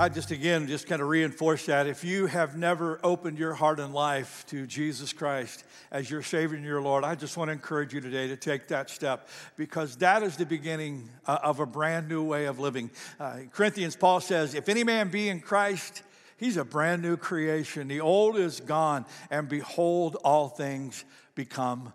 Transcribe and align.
I 0.00 0.08
just 0.08 0.30
again 0.30 0.68
just 0.68 0.86
kind 0.86 1.02
of 1.02 1.08
reinforce 1.08 1.66
that. 1.66 1.88
If 1.88 2.04
you 2.04 2.26
have 2.26 2.56
never 2.56 3.00
opened 3.02 3.36
your 3.36 3.52
heart 3.52 3.80
and 3.80 3.92
life 3.92 4.44
to 4.46 4.64
Jesus 4.64 5.12
Christ 5.12 5.64
as 5.90 6.08
your 6.08 6.22
Savior 6.22 6.56
and 6.56 6.64
your 6.64 6.80
Lord, 6.80 7.02
I 7.02 7.16
just 7.16 7.36
want 7.36 7.48
to 7.48 7.52
encourage 7.52 7.92
you 7.92 8.00
today 8.00 8.28
to 8.28 8.36
take 8.36 8.68
that 8.68 8.90
step 8.90 9.26
because 9.56 9.96
that 9.96 10.22
is 10.22 10.36
the 10.36 10.46
beginning 10.46 11.08
uh, 11.26 11.38
of 11.42 11.58
a 11.58 11.66
brand 11.66 12.08
new 12.08 12.22
way 12.22 12.44
of 12.44 12.60
living. 12.60 12.92
Uh, 13.18 13.38
Corinthians, 13.50 13.96
Paul 13.96 14.20
says, 14.20 14.54
If 14.54 14.68
any 14.68 14.84
man 14.84 15.08
be 15.08 15.28
in 15.28 15.40
Christ, 15.40 16.04
he's 16.36 16.56
a 16.56 16.64
brand 16.64 17.02
new 17.02 17.16
creation. 17.16 17.88
The 17.88 18.00
old 18.00 18.36
is 18.36 18.60
gone, 18.60 19.04
and 19.32 19.48
behold, 19.48 20.16
all 20.22 20.48
things 20.48 21.04
become 21.34 21.86
new. 21.86 21.92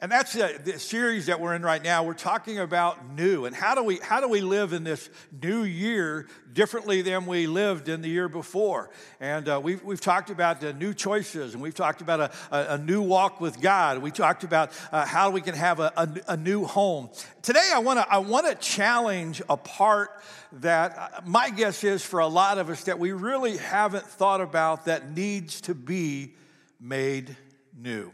And 0.00 0.10
that's 0.10 0.32
the, 0.32 0.58
the, 0.64 0.78
series 0.78 1.26
that 1.26 1.38
we're 1.38 1.54
in 1.54 1.62
right 1.62 1.82
now. 1.82 2.02
We're 2.02 2.14
talking 2.14 2.58
about 2.58 3.14
new 3.14 3.44
and 3.44 3.54
how 3.54 3.74
do 3.74 3.84
we 3.84 3.98
how 3.98 4.20
do 4.20 4.28
we 4.28 4.40
live 4.40 4.72
in 4.72 4.84
this 4.84 5.10
new 5.42 5.64
year 5.64 6.28
differently 6.50 7.02
than 7.02 7.26
we 7.26 7.46
lived 7.46 7.90
in 7.90 8.00
the 8.00 8.08
year 8.08 8.28
before. 8.28 8.88
And 9.20 9.48
uh, 9.50 9.60
we've, 9.62 9.84
we've 9.84 10.00
talked 10.00 10.30
about 10.30 10.62
the 10.62 10.72
new 10.72 10.94
choices 10.94 11.52
and 11.52 11.62
we've 11.62 11.74
talked 11.74 12.00
about 12.00 12.20
a, 12.20 12.30
a, 12.50 12.74
a 12.74 12.78
new 12.78 13.02
walk 13.02 13.38
with 13.38 13.60
God. 13.60 13.98
We 13.98 14.10
talked 14.10 14.44
about 14.44 14.72
uh, 14.90 15.04
how 15.04 15.30
we 15.30 15.42
can 15.42 15.54
have 15.54 15.78
a, 15.78 15.92
a, 15.94 16.32
a 16.32 16.36
new 16.38 16.64
home. 16.64 17.10
Today, 17.42 17.70
I 17.72 17.80
want 17.80 17.98
to 17.98 18.10
I 18.10 18.18
want 18.18 18.46
to 18.46 18.54
challenge 18.54 19.42
a 19.46 19.58
part 19.58 20.22
that 20.52 20.96
uh, 20.96 21.20
my 21.26 21.50
guess 21.50 21.84
is 21.84 22.02
for 22.02 22.20
a 22.20 22.26
lot 22.26 22.56
of 22.56 22.70
us 22.70 22.84
that 22.84 22.98
we 22.98 23.12
really 23.12 23.58
haven't 23.58 24.06
thought 24.06 24.40
about 24.40 24.86
that 24.86 25.14
needs 25.14 25.60
to 25.62 25.74
be 25.74 26.34
made 26.80 27.36
new. 27.76 28.10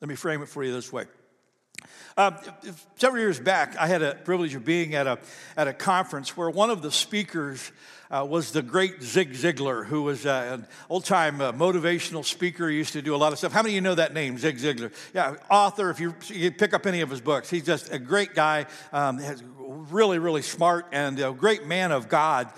Let 0.00 0.08
me 0.08 0.14
frame 0.14 0.42
it 0.42 0.48
for 0.48 0.62
you 0.62 0.72
this 0.72 0.92
way. 0.92 1.06
Uh, 2.16 2.32
several 2.96 3.20
years 3.20 3.38
back, 3.38 3.76
I 3.76 3.86
had 3.86 4.02
a 4.02 4.14
privilege 4.14 4.54
of 4.54 4.64
being 4.64 4.94
at 4.94 5.06
a, 5.06 5.18
at 5.56 5.68
a 5.68 5.72
conference 5.72 6.36
where 6.36 6.50
one 6.50 6.70
of 6.70 6.82
the 6.82 6.90
speakers 6.90 7.70
uh, 8.10 8.26
was 8.28 8.52
the 8.52 8.62
great 8.62 9.02
Zig 9.02 9.32
Ziglar, 9.32 9.86
who 9.86 10.02
was 10.02 10.26
uh, 10.26 10.58
an 10.58 10.66
old 10.88 11.04
time 11.04 11.40
uh, 11.40 11.52
motivational 11.52 12.24
speaker. 12.24 12.68
He 12.68 12.76
used 12.76 12.94
to 12.94 13.02
do 13.02 13.14
a 13.14 13.18
lot 13.18 13.32
of 13.32 13.38
stuff. 13.38 13.52
How 13.52 13.62
many 13.62 13.72
of 13.72 13.76
you 13.76 13.80
know 13.82 13.94
that 13.94 14.14
name, 14.14 14.38
Zig 14.38 14.58
Ziglar? 14.58 14.92
Yeah, 15.14 15.36
author, 15.50 15.90
if 15.90 16.00
you, 16.00 16.14
you 16.26 16.50
pick 16.50 16.74
up 16.74 16.86
any 16.86 17.00
of 17.02 17.10
his 17.10 17.20
books, 17.20 17.50
he's 17.50 17.64
just 17.64 17.92
a 17.92 17.98
great 17.98 18.34
guy, 18.34 18.66
um, 18.92 19.20
really, 19.90 20.18
really 20.18 20.42
smart, 20.42 20.86
and 20.92 21.20
a 21.20 21.32
great 21.32 21.66
man 21.66 21.92
of 21.92 22.08
God. 22.08 22.50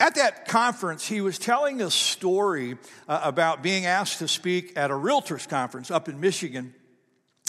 At 0.00 0.14
that 0.14 0.46
conference, 0.46 1.06
he 1.06 1.20
was 1.20 1.38
telling 1.38 1.82
a 1.82 1.90
story 1.90 2.78
uh, 3.08 3.20
about 3.22 3.62
being 3.62 3.84
asked 3.84 4.20
to 4.20 4.28
speak 4.28 4.72
at 4.76 4.90
a 4.90 4.94
realtors 4.94 5.48
conference 5.48 5.90
up 5.90 6.08
in 6.08 6.20
Michigan. 6.20 6.72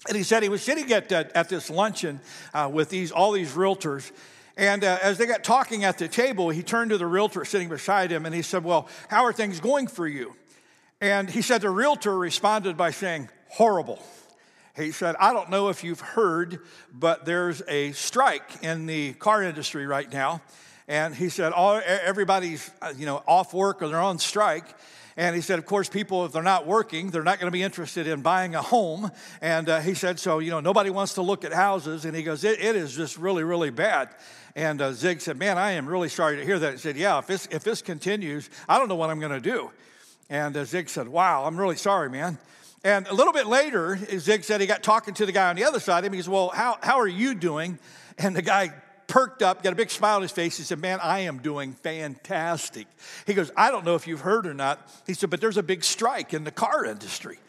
And 0.08 0.16
he 0.16 0.24
said 0.24 0.44
he 0.44 0.50
was 0.50 0.62
sitting 0.62 0.92
at, 0.92 1.12
uh, 1.12 1.26
at 1.36 1.50
this 1.50 1.70
luncheon 1.70 2.20
uh, 2.54 2.70
with 2.72 2.90
these, 2.90 3.12
all 3.12 3.32
these 3.32 3.52
realtors. 3.52 4.12
And 4.56 4.84
uh, 4.84 4.98
as 5.02 5.18
they 5.18 5.26
got 5.26 5.44
talking 5.44 5.84
at 5.84 5.98
the 5.98 6.08
table, 6.08 6.50
he 6.50 6.64
turned 6.64 6.92
to 6.92 6.98
the 6.98 7.08
realtor 7.08 7.46
sitting 7.46 7.70
beside 7.70 8.12
him 8.12 8.26
and 8.26 8.34
he 8.34 8.42
said, 8.42 8.64
Well, 8.64 8.88
how 9.10 9.24
are 9.26 9.34
things 9.34 9.60
going 9.60 9.88
for 9.88 10.08
you? 10.08 10.36
And 11.02 11.30
he 11.30 11.42
said, 11.42 11.62
The 11.62 11.70
realtor 11.70 12.18
responded 12.18 12.76
by 12.76 12.92
saying, 12.92 13.30
Horrible. 13.50 14.02
He 14.76 14.92
said, 14.92 15.16
I 15.20 15.34
don't 15.34 15.50
know 15.50 15.70
if 15.70 15.84
you've 15.84 16.00
heard, 16.00 16.60
but 16.94 17.26
there's 17.26 17.62
a 17.68 17.92
strike 17.92 18.64
in 18.64 18.86
the 18.86 19.14
car 19.14 19.44
industry 19.44 19.86
right 19.86 20.12
now. 20.12 20.42
And 20.88 21.14
he 21.14 21.30
said, 21.30 21.54
all, 21.54 21.80
everybody's 21.86 22.72
uh, 22.82 22.94
you 22.98 23.06
know, 23.06 23.22
off 23.28 23.54
work 23.54 23.82
or 23.82 23.90
they're 23.90 24.00
on 24.00 24.20
strike. 24.20 24.66
And 25.20 25.36
he 25.36 25.42
said, 25.42 25.60
of 25.60 25.66
course, 25.66 25.90
people, 25.90 26.24
if 26.24 26.32
they're 26.32 26.42
not 26.42 26.66
working, 26.66 27.10
they're 27.10 27.26
not 27.26 27.42
going 27.42 27.52
to 27.52 27.52
be 27.52 27.62
interested 27.62 28.08
in 28.08 28.22
buying 28.22 28.56
a 28.56 28.62
home. 28.62 29.12
And 29.42 29.68
uh, 29.68 29.82
he 29.82 29.94
said, 29.94 30.18
so, 30.18 30.40
you 30.40 30.50
know, 30.50 30.62
nobody 30.62 30.90
wants 30.90 31.16
to 31.16 31.22
look 31.22 31.44
at 31.44 31.52
houses. 31.52 32.06
And 32.06 32.16
he 32.16 32.24
goes, 32.24 32.46
it, 32.46 32.62
it 32.62 32.78
is 32.78 32.96
just 32.96 33.18
really, 33.18 33.44
really 33.44 33.70
bad. 33.70 34.16
And 34.56 34.82
uh, 34.82 34.94
Zig 34.94 35.20
said, 35.20 35.38
man, 35.38 35.58
I 35.58 35.72
am 35.72 35.88
really 35.88 36.08
sorry 36.08 36.38
to 36.38 36.46
hear 36.46 36.58
that. 36.60 36.72
He 36.72 36.78
said, 36.78 36.96
yeah, 36.96 37.20
if 37.20 37.28
this, 37.28 37.50
if 37.52 37.66
this 37.66 37.82
continues, 37.82 38.50
I 38.70 38.80
don't 38.80 38.88
know 38.88 38.96
what 38.96 39.10
I'm 39.10 39.20
going 39.20 39.34
to 39.34 39.42
do. 39.42 39.72
And 40.30 40.56
uh, 40.56 40.64
Zig 40.64 40.88
said, 40.88 41.10
wow, 41.10 41.44
I'm 41.44 41.60
really 41.60 41.76
sorry, 41.76 42.10
man. 42.10 42.38
And 42.86 43.06
a 43.08 43.14
little 43.14 43.34
bit 43.34 43.46
later, 43.46 44.00
Zig 44.20 44.46
said 44.46 44.62
he 44.62 44.68
got 44.68 44.84
talking 44.84 45.14
to 45.16 45.26
the 45.26 45.34
guy 45.34 45.50
on 45.50 45.58
the 45.58 45.66
other 45.66 45.82
side 45.82 46.00
of 46.00 46.06
him. 46.06 46.14
He 46.14 46.22
said, 46.22 46.32
well, 46.32 46.48
how, 46.48 46.78
how 46.82 46.98
are 46.98 47.08
you 47.08 47.36
doing? 47.36 47.78
And 48.18 48.34
the 48.34 48.42
guy 48.42 48.72
perked 49.10 49.44
up, 49.44 49.62
got 49.62 49.74
a 49.74 49.76
big 49.76 49.92
smile 49.92 50.16
on 50.16 50.22
his 50.22 50.32
face. 50.32 50.58
He 50.58 50.64
said, 50.64 50.80
Man, 50.80 51.00
I 51.02 51.20
am 51.22 51.40
doing 51.40 51.74
fantastic. 51.74 52.88
He 53.28 53.34
goes, 53.34 53.52
I 53.58 53.72
don't 53.72 53.84
know 53.84 53.96
if 53.96 54.08
you've 54.08 54.22
heard 54.22 54.48
or 54.48 54.54
not. 54.54 54.80
He 55.06 55.14
said, 55.14 55.30
But 55.30 55.42
there's 55.42 55.58
a 55.58 55.64
big 55.64 55.84
strike 55.84 56.34
in 56.34 56.46
the 56.46 56.52
car 56.52 56.86
industry. 56.86 57.40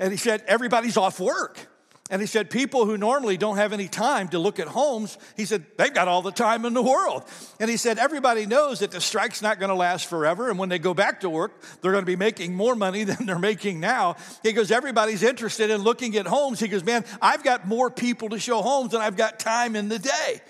And 0.00 0.10
he 0.10 0.16
said, 0.16 0.42
Everybody's 0.48 0.96
off 0.96 1.20
work. 1.20 1.68
And 2.10 2.22
he 2.22 2.26
said, 2.26 2.48
people 2.48 2.86
who 2.86 2.96
normally 2.96 3.36
don't 3.36 3.58
have 3.58 3.74
any 3.74 3.86
time 3.86 4.28
to 4.28 4.38
look 4.38 4.58
at 4.58 4.66
homes, 4.66 5.18
he 5.36 5.44
said, 5.44 5.66
they've 5.76 5.92
got 5.92 6.08
all 6.08 6.22
the 6.22 6.32
time 6.32 6.64
in 6.64 6.72
the 6.72 6.82
world. 6.82 7.22
And 7.60 7.68
he 7.68 7.76
said, 7.76 7.98
everybody 7.98 8.46
knows 8.46 8.78
that 8.78 8.92
the 8.92 9.00
strike's 9.00 9.42
not 9.42 9.58
going 9.58 9.68
to 9.68 9.74
last 9.74 10.06
forever. 10.06 10.48
And 10.48 10.58
when 10.58 10.70
they 10.70 10.78
go 10.78 10.94
back 10.94 11.20
to 11.20 11.28
work, 11.28 11.60
they're 11.82 11.92
going 11.92 12.02
to 12.02 12.10
be 12.10 12.16
making 12.16 12.54
more 12.54 12.74
money 12.74 13.04
than 13.04 13.26
they're 13.26 13.38
making 13.38 13.80
now. 13.80 14.16
He 14.42 14.52
goes, 14.52 14.70
everybody's 14.70 15.22
interested 15.22 15.68
in 15.68 15.82
looking 15.82 16.16
at 16.16 16.26
homes. 16.26 16.60
He 16.60 16.68
goes, 16.68 16.82
man, 16.82 17.04
I've 17.20 17.44
got 17.44 17.68
more 17.68 17.90
people 17.90 18.30
to 18.30 18.38
show 18.38 18.62
homes 18.62 18.92
than 18.92 19.02
I've 19.02 19.16
got 19.16 19.38
time 19.38 19.76
in 19.76 19.90
the 19.90 19.98
day. 19.98 20.40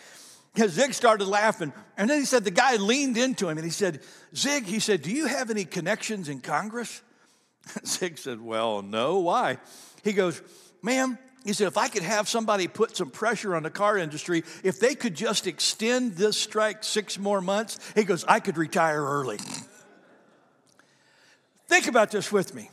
Zig 0.67 0.95
started 0.95 1.27
laughing. 1.27 1.73
And 1.97 2.11
then 2.11 2.19
he 2.19 2.25
said, 2.25 2.45
the 2.45 2.51
guy 2.51 2.77
leaned 2.77 3.17
into 3.17 3.49
him 3.49 3.59
and 3.59 3.65
he 3.65 3.71
said, 3.71 4.01
Zig, 4.35 4.65
he 4.65 4.81
said, 4.81 5.03
do 5.03 5.11
you 5.11 5.27
have 5.27 5.51
any 5.51 5.65
connections 5.65 6.29
in 6.29 6.41
Congress? 6.41 7.03
Zig 7.87 8.19
said, 8.19 8.41
well, 8.41 8.83
no. 8.83 9.19
Why? 9.19 9.59
He 10.03 10.13
goes, 10.13 10.43
ma'am, 10.83 11.19
he 11.45 11.53
said, 11.53 11.69
if 11.69 11.77
I 11.77 11.89
could 11.89 12.03
have 12.03 12.29
somebody 12.29 12.67
put 12.67 12.97
some 12.97 13.11
pressure 13.11 13.55
on 13.55 13.63
the 13.63 13.71
car 13.71 13.97
industry, 13.97 14.43
if 14.65 14.81
they 14.81 14.95
could 14.95 15.15
just 15.15 15.47
extend 15.47 16.15
this 16.15 16.37
strike 16.37 16.83
six 16.83 17.19
more 17.19 17.41
months, 17.41 17.79
he 17.95 18.05
goes, 18.05 18.25
I 18.25 18.41
could 18.41 18.59
retire 18.59 19.03
early. 19.03 19.39
Think 21.69 21.87
about 21.87 22.11
this 22.11 22.33
with 22.33 22.55
me. 22.55 22.71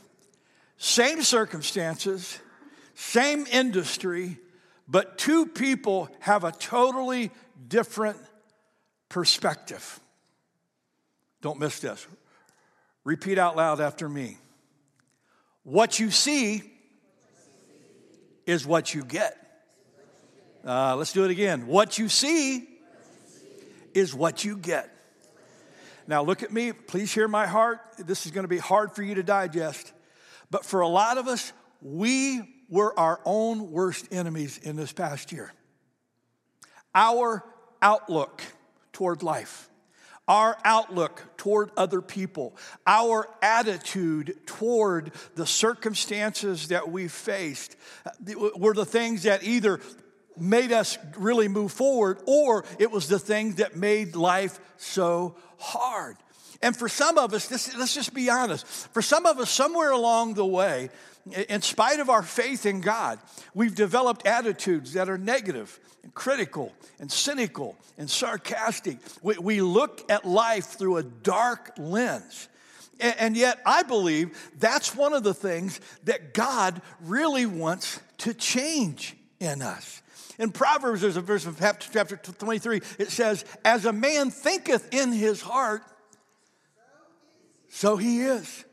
Same 0.78 1.22
circumstances, 1.22 2.40
same 2.95 3.45
industry, 3.47 4.38
but 4.88 5.18
two 5.18 5.47
people 5.47 6.09
have 6.19 6.44
a 6.44 6.51
totally 6.51 7.31
different 7.68 8.18
perspective. 9.09 10.00
Don't 11.41 11.59
miss 11.59 11.79
this. 11.79 12.06
Repeat 13.03 13.38
out 13.38 13.56
loud 13.56 13.79
after 13.81 14.09
me. 14.09 14.38
What 15.63 16.00
you 16.00 16.12
see 16.12 16.63
is 18.45 18.66
what 18.66 18.94
you 18.94 19.03
get. 19.03 19.38
Uh, 20.66 20.95
let's 20.95 21.13
do 21.13 21.24
it 21.24 21.31
again. 21.31 21.68
What 21.68 21.97
you 21.97 22.09
see 22.09 22.68
is 23.94 24.13
what 24.13 24.44
you 24.44 24.57
get. 24.57 24.91
Now, 26.07 26.22
look 26.24 26.44
at 26.44 26.51
me. 26.51 26.72
Please 26.72 27.12
hear 27.12 27.28
my 27.28 27.47
heart. 27.47 27.79
This 27.97 28.25
is 28.25 28.31
going 28.31 28.44
to 28.44 28.50
be 28.50 28.57
hard 28.57 28.94
for 28.94 29.01
you 29.01 29.16
to 29.16 29.24
digest. 29.24 29.91
But 30.51 30.66
for 30.66 30.81
a 30.81 30.88
lot 30.88 31.18
of 31.18 31.28
us, 31.28 31.51
we 31.81 32.55
were 32.70 32.98
our 33.00 33.20
own 33.26 33.72
worst 33.72 34.08
enemies 34.12 34.58
in 34.58 34.76
this 34.76 34.92
past 34.92 35.31
year. 35.31 35.53
Our 36.94 37.44
outlook 37.81 38.42
toward 38.94 39.22
life, 39.24 39.70
our 40.28 40.58
outlook 40.64 41.22
toward 41.38 41.70
other 41.78 42.02
people, 42.02 42.56
our 42.88 43.30
attitude 43.42 44.38
toward 44.46 45.12
the 45.36 45.46
circumstances 45.46 46.70
that 46.70 46.92
we 46.92 47.08
faced 47.08 47.75
uh, 48.06 48.12
were 48.58 48.74
the 48.74 48.86
things 48.86 49.24
that 49.24 49.44
either 49.44 49.80
made 50.38 50.72
us 50.72 50.97
really 51.18 51.47
move 51.47 51.72
forward 51.72 52.19
or 52.25 52.66
it 52.79 52.91
was 52.91 53.07
the 53.07 53.19
thing 53.19 53.53
that 53.56 53.75
made 53.75 54.16
life 54.16 54.59
so 54.78 55.35
hard. 55.57 56.18
And 56.62 56.75
for 56.75 56.90
some 56.90 57.18
of 57.18 57.34
us, 57.34 57.47
this, 57.47 57.75
let's 57.78 57.94
just 57.94 58.13
be 58.13 58.29
honest, 58.29 58.66
for 58.94 59.01
some 59.01 59.25
of 59.25 59.40
us, 59.40 59.50
somewhere 59.50 59.91
along 59.91 60.35
the 60.35 60.45
way, 60.45 60.90
in 61.50 61.62
spite 61.62 62.00
of 62.00 62.09
our 62.09 62.24
faith 62.24 62.65
in 62.65 62.81
God, 62.81 63.19
we've 63.54 63.75
developed 63.75 64.27
attitudes 64.27 64.94
that 64.94 65.10
are 65.10 65.18
negative 65.18 65.80
and 66.04 66.13
critical 66.13 66.71
and 67.00 67.12
cynical 67.12 67.75
and 67.98 68.10
sarcastic. 68.10 68.98
We, 69.21 69.38
we 69.38 69.62
look 69.62 70.10
at 70.10 70.25
life 70.25 70.65
through 70.65 70.98
a 70.98 71.04
dark 71.04 71.74
lens. 71.77 72.48
And, 73.00 73.15
and 73.19 73.38
yet, 73.38 73.60
I 73.65 73.83
believe 73.83 74.38
that's 74.60 74.95
one 74.95 75.13
of 75.13 75.24
the 75.24 75.33
things 75.33 75.81
that 76.04 76.33
God 76.33 76.81
really 77.01 77.45
wants 77.45 78.00
to 78.19 78.33
change 78.33 79.15
in 79.39 79.62
us. 79.62 80.01
In 80.38 80.52
Proverbs, 80.52 81.02
there's 81.02 81.18
a 81.18 81.22
verse 81.22 81.46
of 81.46 81.60
chapter 81.60 82.18
23, 82.18 82.82
it 83.00 83.10
says, 83.10 83.46
As 83.64 83.86
a 83.86 83.94
man 83.94 84.32
thinketh 84.32 84.94
in 84.94 85.12
his 85.12 85.42
heart, 85.42 85.82
so 87.70 87.98
he 87.98 88.22
is. 88.22 88.66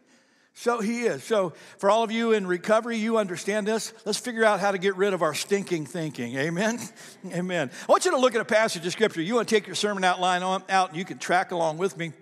So 0.55 0.81
he 0.81 1.03
is. 1.03 1.25
So, 1.25 1.55
for 1.79 1.91
all 1.91 2.05
of 2.05 2.13
you 2.13 2.33
in 2.33 2.47
recovery, 2.47 2.99
you 2.99 3.17
understand 3.17 3.67
this. 3.67 3.93
Let's 4.05 4.19
figure 4.19 4.45
out 4.45 4.61
how 4.61 4.71
to 4.71 4.79
get 4.79 4.97
rid 4.97 5.15
of 5.15 5.23
our 5.23 5.35
stinking 5.35 5.87
thinking. 5.87 6.37
Amen? 6.37 6.79
Amen. 7.33 7.71
I 7.89 7.91
want 7.91 8.05
you 8.05 8.11
to 8.11 8.19
look 8.19 8.35
at 8.35 8.41
a 8.41 8.45
passage 8.45 8.87
of 8.87 8.93
Scripture. 8.93 9.23
You 9.23 9.35
want 9.35 9.49
to 9.49 9.55
take 9.55 9.67
your 9.67 9.75
sermon 9.75 10.05
outline 10.05 10.43
on, 10.43 10.63
out 10.69 10.91
and 10.91 10.99
you 10.99 11.05
can 11.05 11.19
track 11.19 11.53
along 11.53 11.79
with 11.79 11.97
me. 11.97 12.13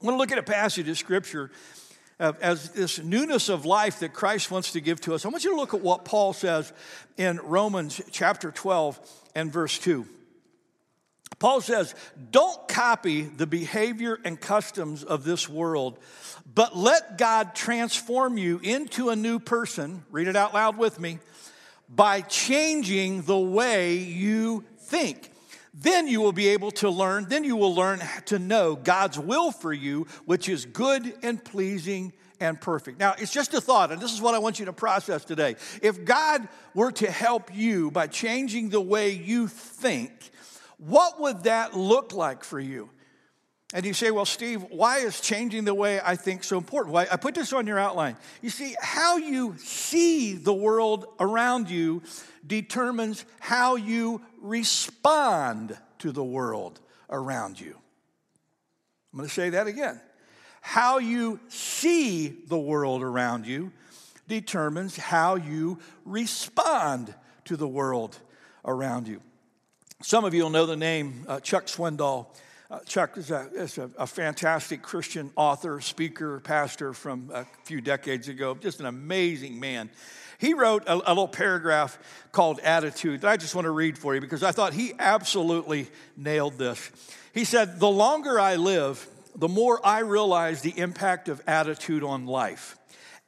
I 0.00 0.04
want 0.04 0.14
to 0.14 0.18
look 0.18 0.32
at 0.32 0.38
a 0.38 0.42
passage 0.42 0.88
of 0.88 0.96
Scripture 0.96 1.50
as 2.20 2.70
this 2.70 2.98
newness 3.02 3.48
of 3.48 3.64
life 3.64 4.00
that 4.00 4.12
Christ 4.12 4.50
wants 4.50 4.72
to 4.72 4.80
give 4.80 5.00
to 5.02 5.14
us. 5.14 5.24
I 5.24 5.28
want 5.28 5.44
you 5.44 5.50
to 5.50 5.56
look 5.56 5.74
at 5.74 5.80
what 5.80 6.04
Paul 6.04 6.32
says 6.32 6.72
in 7.16 7.38
Romans 7.38 8.00
chapter 8.10 8.50
12 8.50 9.00
and 9.34 9.52
verse 9.52 9.78
2. 9.78 10.06
Paul 11.38 11.62
says, 11.62 11.94
don't 12.30 12.68
copy 12.68 13.22
the 13.22 13.46
behavior 13.46 14.18
and 14.24 14.38
customs 14.38 15.02
of 15.02 15.24
this 15.24 15.48
world, 15.48 15.98
but 16.54 16.76
let 16.76 17.16
God 17.16 17.54
transform 17.54 18.36
you 18.36 18.60
into 18.62 19.08
a 19.08 19.16
new 19.16 19.38
person. 19.38 20.04
Read 20.10 20.28
it 20.28 20.36
out 20.36 20.52
loud 20.52 20.76
with 20.76 21.00
me 21.00 21.18
by 21.88 22.20
changing 22.20 23.22
the 23.22 23.38
way 23.38 23.96
you 23.96 24.64
think. 24.80 25.30
Then 25.72 26.08
you 26.08 26.20
will 26.20 26.32
be 26.32 26.48
able 26.48 26.72
to 26.72 26.90
learn, 26.90 27.26
then 27.28 27.44
you 27.44 27.56
will 27.56 27.74
learn 27.74 28.00
to 28.26 28.38
know 28.38 28.74
God's 28.74 29.18
will 29.18 29.52
for 29.52 29.72
you, 29.72 30.06
which 30.24 30.48
is 30.48 30.66
good 30.66 31.14
and 31.22 31.42
pleasing 31.42 32.12
and 32.40 32.60
perfect. 32.60 32.98
Now, 32.98 33.14
it's 33.18 33.32
just 33.32 33.54
a 33.54 33.60
thought, 33.60 33.92
and 33.92 34.00
this 34.00 34.12
is 34.12 34.20
what 34.20 34.34
I 34.34 34.38
want 34.38 34.58
you 34.58 34.64
to 34.64 34.72
process 34.72 35.24
today. 35.24 35.56
If 35.82 36.04
God 36.04 36.48
were 36.74 36.90
to 36.92 37.10
help 37.10 37.54
you 37.54 37.90
by 37.90 38.08
changing 38.08 38.70
the 38.70 38.80
way 38.80 39.10
you 39.10 39.46
think, 39.46 40.10
what 40.78 41.20
would 41.20 41.44
that 41.44 41.76
look 41.76 42.14
like 42.14 42.42
for 42.42 42.58
you? 42.58 42.90
And 43.72 43.86
you 43.86 43.94
say, 43.94 44.10
well, 44.10 44.24
Steve, 44.24 44.64
why 44.70 44.98
is 44.98 45.20
changing 45.20 45.64
the 45.64 45.74
way 45.74 46.00
I 46.02 46.16
think 46.16 46.42
so 46.42 46.58
important? 46.58 46.92
Well, 46.92 47.06
I 47.10 47.16
put 47.16 47.36
this 47.36 47.52
on 47.52 47.68
your 47.68 47.78
outline. 47.78 48.16
You 48.42 48.50
see, 48.50 48.74
how 48.80 49.16
you 49.16 49.54
see 49.58 50.34
the 50.34 50.52
world 50.52 51.06
around 51.20 51.70
you 51.70 52.02
determines 52.44 53.24
how 53.38 53.76
you 53.76 54.22
respond 54.40 55.76
to 55.98 56.12
the 56.12 56.24
world 56.24 56.80
around 57.08 57.60
you. 57.60 57.76
I'm 59.12 59.18
going 59.18 59.28
to 59.28 59.34
say 59.34 59.50
that 59.50 59.66
again. 59.66 60.00
How 60.60 60.98
you 60.98 61.40
see 61.48 62.28
the 62.28 62.58
world 62.58 63.02
around 63.02 63.46
you 63.46 63.72
determines 64.28 64.96
how 64.96 65.34
you 65.34 65.78
respond 66.04 67.14
to 67.46 67.56
the 67.56 67.68
world 67.68 68.18
around 68.64 69.08
you. 69.08 69.20
Some 70.02 70.24
of 70.24 70.32
you 70.32 70.42
will 70.42 70.50
know 70.50 70.66
the 70.66 70.76
name 70.76 71.24
uh, 71.28 71.40
Chuck 71.40 71.66
Swindoll. 71.66 72.26
Uh, 72.70 72.78
Chuck 72.86 73.18
is, 73.18 73.32
a, 73.32 73.50
is 73.52 73.78
a, 73.78 73.90
a, 73.98 74.06
fantastic 74.06 74.80
Christian 74.80 75.32
author, 75.34 75.80
speaker, 75.80 76.38
pastor 76.38 76.92
from 76.92 77.28
a 77.34 77.44
few 77.64 77.80
decades 77.80 78.28
ago, 78.28 78.54
just 78.54 78.78
an 78.78 78.86
amazing 78.86 79.58
man. 79.58 79.90
He 80.38 80.54
wrote 80.54 80.84
a, 80.86 80.94
a 80.94 81.10
little 81.10 81.26
paragraph 81.26 81.98
called 82.30 82.60
Attitude 82.60 83.22
that 83.22 83.28
I 83.28 83.36
just 83.36 83.56
want 83.56 83.64
to 83.64 83.72
read 83.72 83.98
for 83.98 84.14
you 84.14 84.20
because 84.20 84.44
I 84.44 84.52
thought 84.52 84.72
he 84.72 84.92
absolutely 85.00 85.88
nailed 86.16 86.58
this. 86.58 86.92
He 87.34 87.42
said, 87.44 87.80
The 87.80 87.88
longer 87.88 88.38
I 88.38 88.54
live, 88.54 89.04
the 89.34 89.48
more 89.48 89.84
I 89.84 90.00
realize 90.00 90.62
the 90.62 90.78
impact 90.78 91.28
of 91.28 91.42
attitude 91.48 92.04
on 92.04 92.26
life. 92.26 92.78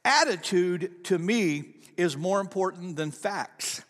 Attitude 0.05 1.03
to 1.05 1.19
me 1.19 1.65
is 1.97 2.15
more 2.15 2.39
important 2.39 2.95
than 2.95 3.11
facts. 3.11 3.81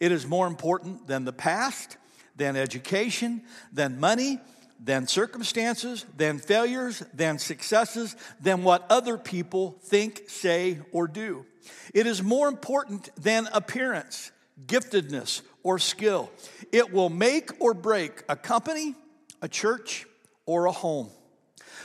It 0.00 0.12
is 0.12 0.26
more 0.26 0.46
important 0.46 1.06
than 1.06 1.26
the 1.26 1.32
past, 1.32 1.98
than 2.36 2.56
education, 2.56 3.42
than 3.70 4.00
money, 4.00 4.40
than 4.84 5.06
circumstances, 5.06 6.04
than 6.16 6.38
failures, 6.38 7.02
than 7.14 7.38
successes, 7.38 8.14
than 8.40 8.62
what 8.62 8.84
other 8.90 9.16
people 9.16 9.76
think, 9.82 10.24
say, 10.28 10.78
or 10.92 11.08
do. 11.08 11.46
It 11.94 12.06
is 12.06 12.22
more 12.22 12.48
important 12.48 13.08
than 13.16 13.48
appearance, 13.52 14.30
giftedness, 14.66 15.40
or 15.62 15.78
skill. 15.78 16.30
It 16.70 16.92
will 16.92 17.08
make 17.08 17.50
or 17.60 17.72
break 17.72 18.22
a 18.28 18.36
company, 18.36 18.94
a 19.40 19.48
church, 19.48 20.06
or 20.44 20.66
a 20.66 20.72
home. 20.72 21.08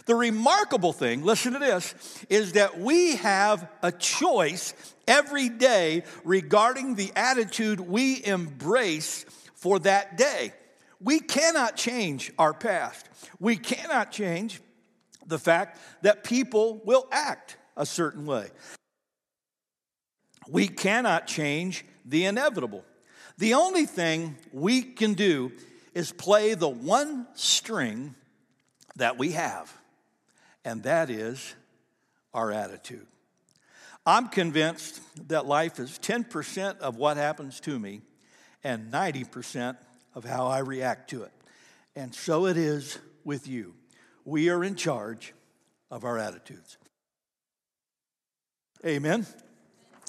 The 0.05 0.15
remarkable 0.15 0.91
thing, 0.91 1.23
listen 1.23 1.53
to 1.53 1.59
this, 1.59 1.93
is 2.29 2.53
that 2.53 2.79
we 2.79 3.15
have 3.17 3.69
a 3.81 3.91
choice 3.91 4.73
every 5.07 5.47
day 5.47 6.03
regarding 6.25 6.95
the 6.95 7.11
attitude 7.15 7.79
we 7.79 8.25
embrace 8.25 9.25
for 9.55 9.79
that 9.79 10.17
day. 10.17 10.51
We 11.01 11.19
cannot 11.19 11.75
change 11.75 12.31
our 12.37 12.53
past. 12.53 13.09
We 13.39 13.55
cannot 13.55 14.11
change 14.11 14.61
the 15.25 15.39
fact 15.39 15.79
that 16.01 16.23
people 16.23 16.81
will 16.83 17.07
act 17.11 17.57
a 17.77 17.85
certain 17.85 18.25
way. 18.25 18.49
We 20.49 20.67
cannot 20.67 21.27
change 21.27 21.85
the 22.05 22.25
inevitable. 22.25 22.83
The 23.37 23.53
only 23.53 23.85
thing 23.85 24.35
we 24.51 24.81
can 24.81 25.13
do 25.13 25.51
is 25.93 26.11
play 26.11 26.55
the 26.55 26.67
one 26.67 27.27
string 27.35 28.15
that 28.95 29.17
we 29.17 29.31
have, 29.31 29.71
and 30.65 30.83
that 30.83 31.09
is 31.09 31.55
our 32.33 32.51
attitude. 32.51 33.07
I'm 34.05 34.27
convinced 34.27 35.01
that 35.29 35.45
life 35.45 35.79
is 35.79 35.99
10% 35.99 36.79
of 36.79 36.97
what 36.97 37.17
happens 37.17 37.59
to 37.61 37.77
me 37.77 38.01
and 38.63 38.91
90% 38.91 39.77
of 40.15 40.25
how 40.25 40.47
I 40.47 40.59
react 40.59 41.09
to 41.11 41.23
it. 41.23 41.31
And 41.95 42.13
so 42.13 42.45
it 42.45 42.57
is 42.57 42.97
with 43.23 43.47
you. 43.47 43.73
We 44.25 44.49
are 44.49 44.63
in 44.63 44.75
charge 44.75 45.33
of 45.91 46.03
our 46.03 46.17
attitudes. 46.17 46.77
Amen. 48.85 49.25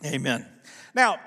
Amen. 0.05 0.47
Now, 0.95 1.19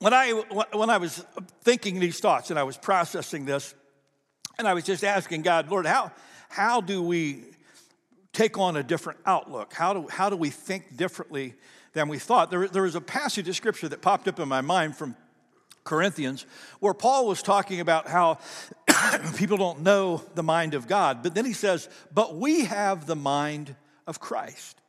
when 0.00 0.14
I, 0.14 0.32
when 0.72 0.90
I 0.90 0.96
was 0.96 1.24
thinking 1.62 2.00
these 2.00 2.20
thoughts 2.20 2.50
and 2.50 2.58
I 2.58 2.62
was 2.62 2.76
processing 2.76 3.44
this, 3.44 3.74
and 4.58 4.66
I 4.66 4.74
was 4.74 4.84
just 4.84 5.04
asking 5.04 5.42
God, 5.42 5.70
Lord, 5.70 5.86
how, 5.86 6.10
how 6.48 6.80
do 6.80 7.02
we 7.02 7.44
take 8.32 8.58
on 8.58 8.76
a 8.76 8.82
different 8.82 9.20
outlook? 9.26 9.72
How 9.72 9.92
do, 9.92 10.08
how 10.08 10.30
do 10.30 10.36
we 10.36 10.50
think 10.50 10.96
differently 10.96 11.54
than 11.92 12.08
we 12.08 12.18
thought? 12.18 12.50
There, 12.50 12.68
there 12.68 12.82
was 12.82 12.94
a 12.94 13.00
passage 13.00 13.48
of 13.48 13.56
scripture 13.56 13.88
that 13.88 14.02
popped 14.02 14.28
up 14.28 14.40
in 14.40 14.48
my 14.48 14.60
mind 14.60 14.96
from 14.96 15.16
Corinthians, 15.84 16.46
where 16.80 16.94
Paul 16.94 17.26
was 17.26 17.42
talking 17.42 17.80
about 17.80 18.08
how 18.08 18.38
people 19.36 19.56
don't 19.56 19.80
know 19.80 20.22
the 20.34 20.42
mind 20.42 20.74
of 20.74 20.86
God. 20.86 21.22
But 21.22 21.34
then 21.34 21.44
he 21.44 21.52
says, 21.52 21.88
But 22.12 22.36
we 22.36 22.64
have 22.64 23.06
the 23.06 23.16
mind 23.16 23.74
of 24.06 24.20
Christ. 24.20 24.80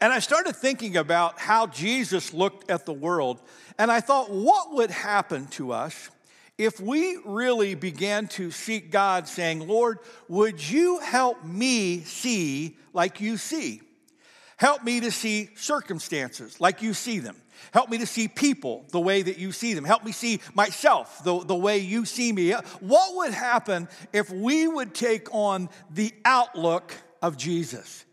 And 0.00 0.12
I 0.12 0.20
started 0.20 0.56
thinking 0.56 0.96
about 0.96 1.38
how 1.38 1.66
Jesus 1.66 2.32
looked 2.32 2.70
at 2.70 2.86
the 2.86 2.92
world, 2.92 3.40
and 3.78 3.90
I 3.90 4.00
thought, 4.00 4.30
what 4.30 4.74
would 4.74 4.90
happen 4.90 5.46
to 5.48 5.72
us 5.72 6.10
if 6.58 6.78
we 6.80 7.18
really 7.24 7.74
began 7.74 8.28
to 8.28 8.50
seek 8.50 8.90
God, 8.90 9.26
saying, 9.26 9.66
Lord, 9.66 9.98
would 10.28 10.68
you 10.68 10.98
help 10.98 11.44
me 11.44 12.00
see 12.00 12.76
like 12.92 13.20
you 13.20 13.36
see? 13.36 13.80
Help 14.62 14.84
me 14.84 15.00
to 15.00 15.10
see 15.10 15.50
circumstances 15.56 16.60
like 16.60 16.82
you 16.82 16.94
see 16.94 17.18
them. 17.18 17.34
Help 17.72 17.90
me 17.90 17.98
to 17.98 18.06
see 18.06 18.28
people 18.28 18.84
the 18.92 19.00
way 19.00 19.20
that 19.20 19.36
you 19.36 19.50
see 19.50 19.74
them. 19.74 19.84
Help 19.84 20.04
me 20.04 20.12
see 20.12 20.38
myself 20.54 21.24
the, 21.24 21.40
the 21.40 21.56
way 21.56 21.78
you 21.78 22.04
see 22.04 22.32
me. 22.32 22.52
What 22.78 23.16
would 23.16 23.34
happen 23.34 23.88
if 24.12 24.30
we 24.30 24.68
would 24.68 24.94
take 24.94 25.34
on 25.34 25.68
the 25.90 26.14
outlook 26.24 26.94
of 27.20 27.36
Jesus? 27.36 28.04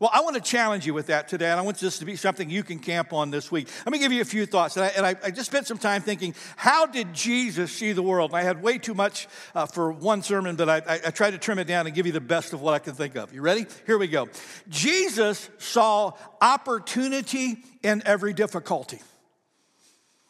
Well, 0.00 0.10
I 0.12 0.20
want 0.20 0.36
to 0.36 0.40
challenge 0.40 0.86
you 0.86 0.94
with 0.94 1.08
that 1.08 1.26
today, 1.26 1.50
and 1.50 1.58
I 1.58 1.62
want 1.62 1.78
this 1.78 1.98
to 1.98 2.04
be 2.04 2.14
something 2.14 2.48
you 2.48 2.62
can 2.62 2.78
camp 2.78 3.12
on 3.12 3.32
this 3.32 3.50
week. 3.50 3.68
Let 3.84 3.92
me 3.92 3.98
give 3.98 4.12
you 4.12 4.20
a 4.20 4.24
few 4.24 4.46
thoughts. 4.46 4.76
And 4.76 4.84
I, 4.84 4.88
and 4.88 5.04
I, 5.04 5.16
I 5.24 5.30
just 5.32 5.50
spent 5.50 5.66
some 5.66 5.78
time 5.78 6.02
thinking, 6.02 6.36
how 6.56 6.86
did 6.86 7.12
Jesus 7.12 7.72
see 7.72 7.90
the 7.90 8.02
world? 8.02 8.30
And 8.30 8.38
I 8.38 8.42
had 8.42 8.62
way 8.62 8.78
too 8.78 8.94
much 8.94 9.26
uh, 9.56 9.66
for 9.66 9.90
one 9.90 10.22
sermon, 10.22 10.54
but 10.54 10.68
I, 10.68 10.76
I, 10.86 11.00
I 11.06 11.10
tried 11.10 11.32
to 11.32 11.38
trim 11.38 11.58
it 11.58 11.66
down 11.66 11.86
and 11.86 11.96
give 11.96 12.06
you 12.06 12.12
the 12.12 12.20
best 12.20 12.52
of 12.52 12.60
what 12.60 12.74
I 12.74 12.78
can 12.78 12.94
think 12.94 13.16
of. 13.16 13.34
You 13.34 13.42
ready? 13.42 13.66
Here 13.86 13.98
we 13.98 14.06
go. 14.06 14.28
Jesus 14.68 15.50
saw 15.58 16.12
opportunity 16.40 17.56
in 17.82 18.00
every 18.04 18.32
difficulty. 18.32 19.00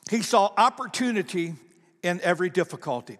He 0.08 0.22
saw 0.22 0.50
opportunity 0.56 1.56
in 2.02 2.22
every 2.22 2.48
difficulty. 2.48 3.18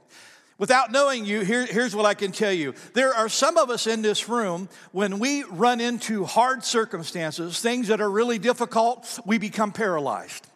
Without 0.58 0.90
knowing 0.90 1.24
you, 1.24 1.40
here, 1.40 1.64
here's 1.66 1.94
what 1.94 2.04
I 2.04 2.14
can 2.14 2.32
tell 2.32 2.52
you. 2.52 2.74
There 2.92 3.14
are 3.14 3.28
some 3.28 3.56
of 3.56 3.70
us 3.70 3.86
in 3.86 4.02
this 4.02 4.28
room, 4.28 4.68
when 4.90 5.20
we 5.20 5.44
run 5.44 5.80
into 5.80 6.24
hard 6.24 6.64
circumstances, 6.64 7.60
things 7.60 7.88
that 7.88 8.00
are 8.00 8.10
really 8.10 8.40
difficult, 8.40 9.20
we 9.24 9.38
become 9.38 9.70
paralyzed. 9.70 10.46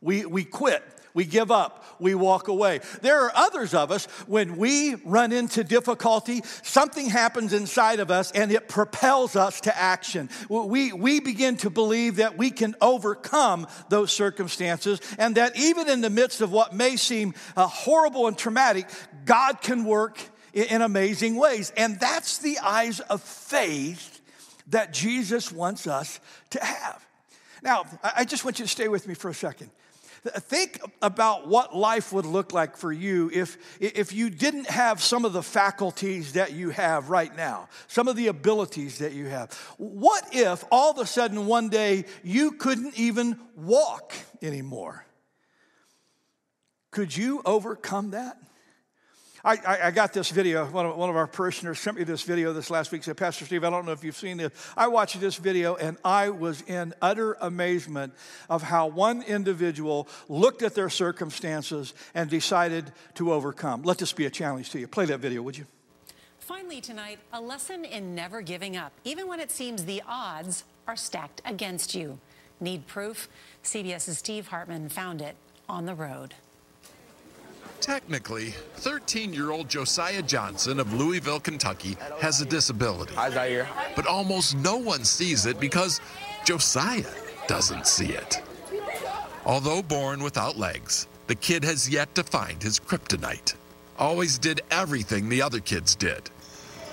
We, 0.00 0.26
we 0.26 0.44
quit. 0.44 0.82
We 1.14 1.24
give 1.24 1.52
up. 1.52 1.84
We 2.00 2.16
walk 2.16 2.48
away. 2.48 2.80
There 3.00 3.20
are 3.20 3.32
others 3.36 3.72
of 3.72 3.92
us, 3.92 4.06
when 4.26 4.56
we 4.56 4.96
run 5.04 5.30
into 5.30 5.62
difficulty, 5.62 6.42
something 6.64 7.08
happens 7.08 7.52
inside 7.52 8.00
of 8.00 8.10
us 8.10 8.32
and 8.32 8.50
it 8.50 8.68
propels 8.68 9.36
us 9.36 9.60
to 9.62 9.78
action. 9.78 10.28
We, 10.48 10.92
we 10.92 11.20
begin 11.20 11.56
to 11.58 11.70
believe 11.70 12.16
that 12.16 12.36
we 12.36 12.50
can 12.50 12.74
overcome 12.80 13.68
those 13.88 14.12
circumstances 14.12 15.00
and 15.16 15.36
that 15.36 15.56
even 15.56 15.88
in 15.88 16.00
the 16.00 16.10
midst 16.10 16.40
of 16.40 16.50
what 16.50 16.74
may 16.74 16.96
seem 16.96 17.34
uh, 17.56 17.68
horrible 17.68 18.26
and 18.26 18.36
traumatic, 18.36 18.88
God 19.24 19.60
can 19.60 19.84
work 19.84 20.18
in, 20.52 20.64
in 20.64 20.82
amazing 20.82 21.36
ways. 21.36 21.72
And 21.76 21.98
that's 22.00 22.38
the 22.38 22.58
eyes 22.58 23.00
of 23.00 23.22
faith 23.22 24.20
that 24.68 24.92
Jesus 24.92 25.52
wants 25.52 25.86
us 25.86 26.20
to 26.50 26.64
have. 26.64 27.04
Now, 27.62 27.84
I 28.02 28.24
just 28.24 28.44
want 28.44 28.58
you 28.58 28.64
to 28.64 28.70
stay 28.70 28.88
with 28.88 29.08
me 29.08 29.14
for 29.14 29.30
a 29.30 29.34
second. 29.34 29.70
Think 30.26 30.80
about 31.02 31.48
what 31.48 31.76
life 31.76 32.10
would 32.12 32.24
look 32.24 32.54
like 32.54 32.78
for 32.78 32.90
you 32.90 33.30
if, 33.32 33.58
if 33.78 34.14
you 34.14 34.30
didn't 34.30 34.70
have 34.70 35.02
some 35.02 35.26
of 35.26 35.34
the 35.34 35.42
faculties 35.42 36.32
that 36.32 36.52
you 36.52 36.70
have 36.70 37.10
right 37.10 37.34
now, 37.36 37.68
some 37.88 38.08
of 38.08 38.16
the 38.16 38.28
abilities 38.28 38.98
that 38.98 39.12
you 39.12 39.26
have. 39.26 39.52
What 39.76 40.26
if 40.32 40.64
all 40.72 40.92
of 40.92 40.98
a 40.98 41.04
sudden 41.04 41.46
one 41.46 41.68
day 41.68 42.06
you 42.22 42.52
couldn't 42.52 42.98
even 42.98 43.38
walk 43.54 44.14
anymore? 44.40 45.04
Could 46.90 47.14
you 47.14 47.42
overcome 47.44 48.12
that? 48.12 48.38
I, 49.44 49.56
I, 49.66 49.78
I, 49.84 49.90
got 49.90 50.14
this 50.14 50.30
video. 50.30 50.64
One 50.64 50.86
of, 50.86 50.96
one 50.96 51.10
of 51.10 51.16
our 51.16 51.26
parishioners 51.26 51.78
sent 51.78 51.98
me 51.98 52.04
this 52.04 52.22
video 52.22 52.54
this 52.54 52.70
last 52.70 52.90
week. 52.92 53.04
Said, 53.04 53.18
Pastor 53.18 53.44
Steve, 53.44 53.62
I 53.62 53.70
don't 53.70 53.84
know 53.84 53.92
if 53.92 54.02
you've 54.02 54.16
seen 54.16 54.38
this. 54.38 54.52
I 54.74 54.88
watched 54.88 55.20
this 55.20 55.36
video 55.36 55.74
and 55.74 55.98
I 56.02 56.30
was 56.30 56.62
in 56.62 56.94
utter 57.02 57.34
amazement 57.34 58.14
of 58.48 58.62
how 58.62 58.86
one 58.86 59.22
individual 59.22 60.08
looked 60.30 60.62
at 60.62 60.74
their 60.74 60.88
circumstances 60.88 61.92
and 62.14 62.30
decided 62.30 62.90
to 63.16 63.34
overcome. 63.34 63.82
Let 63.82 63.98
this 63.98 64.14
be 64.14 64.24
a 64.24 64.30
challenge 64.30 64.70
to 64.70 64.78
you. 64.78 64.88
Play 64.88 65.04
that 65.06 65.18
video, 65.18 65.42
would 65.42 65.58
you? 65.58 65.66
Finally, 66.38 66.80
tonight, 66.80 67.18
a 67.32 67.40
lesson 67.40 67.84
in 67.84 68.14
never 68.14 68.40
giving 68.40 68.76
up, 68.76 68.92
even 69.04 69.28
when 69.28 69.40
it 69.40 69.50
seems 69.50 69.84
the 69.84 70.02
odds 70.06 70.64
are 70.86 70.96
stacked 70.96 71.42
against 71.44 71.94
you. 71.94 72.18
Need 72.60 72.86
proof? 72.86 73.28
CBS's 73.62 74.18
Steve 74.18 74.48
Hartman 74.48 74.88
found 74.88 75.20
it 75.20 75.36
on 75.68 75.86
the 75.86 75.94
road. 75.94 76.34
Technically, 77.80 78.50
13 78.76 79.32
year 79.32 79.50
old 79.50 79.68
Josiah 79.68 80.22
Johnson 80.22 80.80
of 80.80 80.92
Louisville, 80.94 81.40
Kentucky, 81.40 81.96
has 82.20 82.40
a 82.40 82.46
disability. 82.46 83.14
Hi, 83.14 83.30
Zaire. 83.30 83.68
But 83.94 84.06
almost 84.06 84.56
no 84.56 84.76
one 84.76 85.04
sees 85.04 85.46
it 85.46 85.60
because 85.60 86.00
Josiah 86.44 87.04
doesn't 87.46 87.86
see 87.86 88.12
it. 88.12 88.42
Although 89.44 89.82
born 89.82 90.22
without 90.22 90.56
legs, 90.56 91.06
the 91.26 91.34
kid 91.34 91.64
has 91.64 91.88
yet 91.88 92.14
to 92.14 92.22
find 92.22 92.62
his 92.62 92.80
kryptonite. 92.80 93.54
Always 93.98 94.38
did 94.38 94.62
everything 94.70 95.28
the 95.28 95.42
other 95.42 95.60
kids 95.60 95.94
did. 95.94 96.30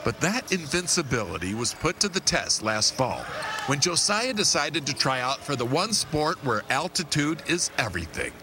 But 0.04 0.20
that 0.22 0.52
invincibility 0.52 1.54
was 1.54 1.74
put 1.76 2.00
to 2.00 2.10
the 2.10 2.20
test 2.20 2.64
last 2.64 2.96
fall 2.96 3.24
when 3.68 3.80
Josiah 3.80 4.34
decided 4.34 4.86
to 4.88 4.94
try 4.94 5.22
out 5.22 5.40
for 5.40 5.56
the 5.56 5.66
one 5.66 5.94
sport 5.94 6.44
where 6.44 6.64
altitude 6.70 7.44
is 7.48 7.70
everything 7.78 8.34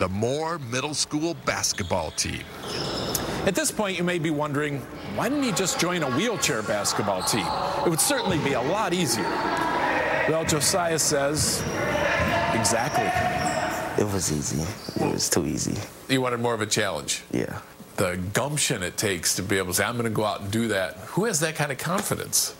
the 0.00 0.08
Moore 0.08 0.58
Middle 0.58 0.94
School 0.94 1.36
basketball 1.44 2.10
team. 2.12 2.42
At 3.44 3.54
this 3.54 3.70
point, 3.70 3.98
you 3.98 4.02
may 4.02 4.18
be 4.18 4.30
wondering 4.30 4.78
why 5.14 5.28
didn't 5.28 5.44
he 5.44 5.52
just 5.52 5.78
join 5.78 6.02
a 6.02 6.10
wheelchair 6.16 6.62
basketball 6.62 7.22
team? 7.22 7.46
It 7.84 7.90
would 7.90 8.00
certainly 8.00 8.38
be 8.38 8.54
a 8.54 8.62
lot 8.62 8.94
easier. 8.94 9.28
Well, 10.26 10.46
Josiah 10.46 10.98
says, 10.98 11.60
exactly. 12.54 13.04
It 14.02 14.10
was 14.10 14.32
easy. 14.32 14.64
It 15.04 15.12
was 15.12 15.28
too 15.28 15.44
easy. 15.44 15.76
You 16.08 16.22
wanted 16.22 16.40
more 16.40 16.54
of 16.54 16.62
a 16.62 16.66
challenge? 16.66 17.22
Yeah. 17.30 17.60
The 17.96 18.18
gumption 18.32 18.82
it 18.82 18.96
takes 18.96 19.36
to 19.36 19.42
be 19.42 19.58
able 19.58 19.68
to 19.68 19.74
say, 19.74 19.84
I'm 19.84 19.98
going 19.98 20.04
to 20.04 20.10
go 20.10 20.24
out 20.24 20.40
and 20.40 20.50
do 20.50 20.68
that. 20.68 20.96
Who 21.08 21.26
has 21.26 21.40
that 21.40 21.56
kind 21.56 21.70
of 21.70 21.76
confidence? 21.76 22.54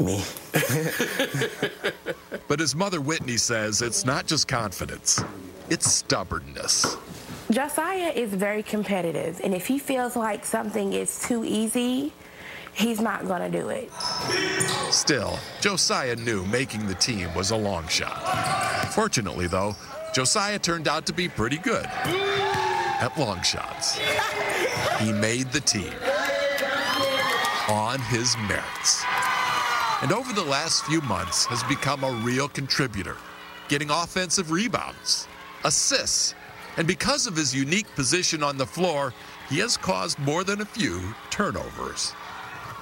Me. 0.00 0.24
but 2.48 2.58
his 2.58 2.74
mother 2.74 3.00
Whitney 3.00 3.36
says 3.36 3.82
it's 3.82 4.04
not 4.04 4.26
just 4.26 4.48
confidence, 4.48 5.22
it's 5.70 5.90
stubbornness. 5.90 6.96
Josiah 7.50 8.12
is 8.14 8.34
very 8.34 8.62
competitive, 8.62 9.40
and 9.44 9.54
if 9.54 9.66
he 9.66 9.78
feels 9.78 10.16
like 10.16 10.44
something 10.44 10.92
is 10.92 11.20
too 11.22 11.44
easy, 11.44 12.12
he's 12.74 13.00
not 13.00 13.26
going 13.26 13.40
to 13.50 13.60
do 13.60 13.68
it. 13.68 13.92
Still, 14.90 15.38
Josiah 15.60 16.16
knew 16.16 16.44
making 16.46 16.86
the 16.86 16.94
team 16.94 17.32
was 17.34 17.50
a 17.52 17.56
long 17.56 17.86
shot. 17.88 18.92
Fortunately, 18.92 19.46
though, 19.46 19.74
Josiah 20.12 20.58
turned 20.58 20.88
out 20.88 21.06
to 21.06 21.12
be 21.12 21.28
pretty 21.28 21.58
good 21.58 21.86
at 21.86 23.12
long 23.18 23.42
shots. 23.42 23.98
He 24.98 25.12
made 25.12 25.52
the 25.52 25.60
team 25.60 25.92
on 27.68 28.00
his 28.00 28.36
merits. 28.48 29.04
And 30.02 30.12
over 30.12 30.32
the 30.32 30.44
last 30.44 30.84
few 30.84 31.00
months 31.02 31.46
has 31.46 31.62
become 31.64 32.04
a 32.04 32.12
real 32.24 32.48
contributor, 32.48 33.16
getting 33.68 33.90
offensive 33.90 34.50
rebounds, 34.50 35.26
assists, 35.64 36.34
and 36.76 36.86
because 36.86 37.26
of 37.26 37.36
his 37.36 37.54
unique 37.54 37.86
position 37.94 38.42
on 38.42 38.56
the 38.56 38.66
floor, 38.66 39.12
he 39.48 39.58
has 39.58 39.76
caused 39.76 40.18
more 40.18 40.44
than 40.44 40.60
a 40.60 40.64
few 40.64 41.14
turnovers. 41.30 42.12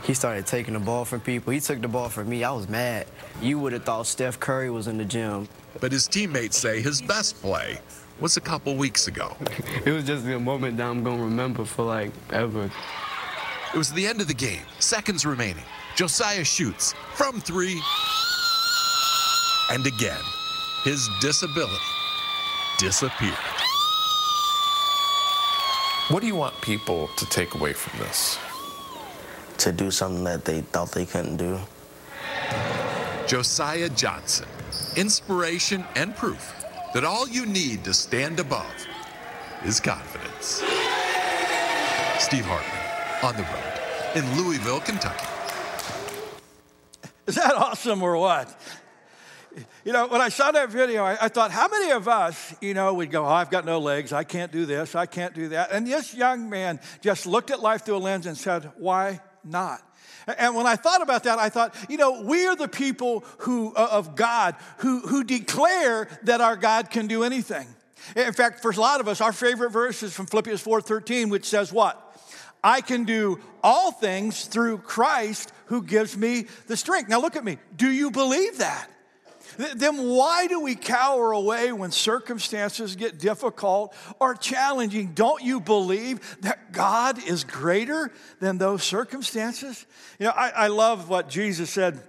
He 0.04 0.12
started 0.12 0.47
taking 0.47 0.75
the 0.75 0.81
ball 0.81 1.04
from 1.04 1.21
people. 1.21 1.52
He 1.52 1.61
took 1.61 1.81
the 1.81 1.88
ball 1.88 2.09
from 2.09 2.28
me. 2.28 2.45
I 2.45 2.52
was 2.52 2.69
mad. 2.69 3.07
You 3.40 3.59
would 3.61 3.73
have 3.73 3.85
thought 3.85 4.07
Steph 4.07 4.38
Curry 4.38 4.71
was 4.71 4.87
in 4.87 4.99
the 4.99 5.04
gym. 5.04 5.49
But 5.81 5.93
his 5.93 6.07
teammates 6.07 6.59
say 6.59 6.83
his 6.83 7.00
best 7.00 7.40
play 7.40 7.78
was 8.21 8.37
a 8.37 8.40
couple 8.40 8.75
weeks 8.76 9.09
ago. 9.09 9.37
it 9.85 9.90
was 9.90 10.04
just 10.04 10.26
a 10.26 10.38
moment 10.38 10.76
that 10.76 10.87
I'm 10.87 11.02
going 11.02 11.19
to 11.19 11.25
remember 11.25 11.64
for 11.64 11.85
like 11.85 12.11
ever. 12.33 12.71
It 13.73 13.78
was 13.78 13.93
the 13.93 14.07
end 14.07 14.21
of 14.21 14.28
the 14.28 14.35
game, 14.35 14.62
seconds 14.78 15.25
remaining. 15.25 15.64
Josiah 15.97 16.45
shoots 16.45 16.93
from 17.14 17.40
three. 17.40 17.81
And 19.71 19.87
again, 19.87 20.21
his 20.85 21.09
disability 21.21 21.93
disappeared. 22.78 23.35
What 26.09 26.21
do 26.21 26.26
you 26.26 26.35
want 26.35 26.61
people 26.61 27.09
to 27.16 27.26
take 27.26 27.54
away 27.54 27.73
from 27.73 27.99
this? 27.99 28.38
To 29.59 29.73
do 29.73 29.90
something 29.90 30.25
that 30.25 30.45
they 30.45 30.61
thought 30.61 30.93
they 30.93 31.07
couldn't 31.07 31.37
do. 31.37 31.59
Josiah 33.26 33.88
Johnson, 33.88 34.47
inspiration 34.97 35.85
and 35.97 36.14
proof 36.14 36.52
that 36.93 37.04
all 37.04 37.26
you 37.28 37.47
need 37.47 37.85
to 37.85 37.95
stand 37.95 38.38
above 38.38 38.87
is 39.64 39.81
confidence. 39.81 40.62
Steve 42.19 42.45
Hartman 42.45 42.85
on 43.23 43.37
the 43.37 43.43
road 43.43 43.75
in 44.14 44.43
Louisville, 44.43 44.81
Kentucky. 44.81 45.26
Is 47.26 47.37
that 47.37 47.54
awesome 47.54 48.02
or 48.02 48.19
what? 48.19 48.54
You 49.84 49.92
know, 49.92 50.06
when 50.06 50.22
I 50.22 50.30
saw 50.30 50.50
that 50.50 50.70
video, 50.70 51.04
I, 51.04 51.26
I, 51.26 51.28
thought, 51.28 51.50
how 51.50 51.68
many 51.68 51.90
of 51.90 52.08
us, 52.08 52.54
you 52.62 52.72
know, 52.72 52.94
would 52.94 53.10
go, 53.10 53.22
oh, 53.24 53.28
I've 53.28 53.50
got 53.50 53.66
no 53.66 53.78
legs, 53.78 54.14
I 54.14 54.24
can't 54.24 54.50
do 54.50 54.64
this, 54.64 54.94
I 54.94 55.04
can't 55.04 55.34
do 55.34 55.48
that. 55.48 55.72
And 55.72 55.86
this 55.86 56.14
young 56.14 56.48
man 56.48 56.80
just 57.02 57.26
looked 57.26 57.50
at 57.50 57.60
life 57.60 57.84
through 57.84 57.96
a 57.96 57.98
lens 57.98 58.24
and 58.24 58.36
said, 58.36 58.72
why 58.78 59.20
not? 59.44 59.82
And 60.38 60.56
when 60.56 60.66
I 60.66 60.76
thought 60.76 61.02
about 61.02 61.24
that, 61.24 61.38
I 61.38 61.50
thought, 61.50 61.76
you 61.90 61.98
know, 61.98 62.22
we 62.22 62.46
are 62.46 62.56
the 62.56 62.66
people 62.66 63.24
who, 63.40 63.74
uh, 63.74 63.88
of 63.90 64.16
God 64.16 64.56
who, 64.78 65.00
who 65.00 65.22
declare 65.22 66.08
that 66.22 66.40
our 66.40 66.56
God 66.56 66.88
can 66.88 67.06
do 67.06 67.22
anything. 67.22 67.66
In 68.16 68.32
fact, 68.32 68.60
for 68.62 68.70
a 68.70 68.76
lot 68.76 69.00
of 69.00 69.08
us, 69.08 69.20
our 69.20 69.34
favorite 69.34 69.70
verse 69.70 70.02
is 70.02 70.14
from 70.14 70.24
Philippians 70.24 70.64
4.13, 70.64 71.30
which 71.30 71.44
says 71.44 71.72
what? 71.74 72.00
I 72.62 72.80
can 72.80 73.04
do 73.04 73.38
all 73.62 73.92
things 73.92 74.46
through 74.46 74.78
Christ 74.78 75.52
who 75.66 75.82
gives 75.82 76.16
me 76.16 76.46
the 76.68 76.76
strength. 76.76 77.10
Now 77.10 77.20
look 77.20 77.36
at 77.36 77.44
me. 77.44 77.58
Do 77.76 77.90
you 77.90 78.10
believe 78.10 78.58
that? 78.58 78.88
Then 79.56 80.08
why 80.08 80.46
do 80.46 80.61
we 80.61 80.75
cower 80.75 81.32
away 81.32 81.73
when 81.73 81.90
circumstances 81.90 82.96
get 82.96 83.18
difficult 83.18 83.94
or 84.20 84.34
challenging? 84.34 85.12
Don't 85.14 85.42
you 85.42 85.61
believe 85.61 86.37
that 86.40 86.73
God 86.73 87.23
is 87.26 87.44
greater 87.44 88.11
than 88.40 88.58
those 88.58 88.82
circumstances? 88.82 89.87
You 90.18 90.26
know, 90.26 90.32
I, 90.32 90.50
I 90.50 90.66
love 90.68 91.08
what 91.08 91.28
Jesus 91.28 91.70
said. 91.70 92.00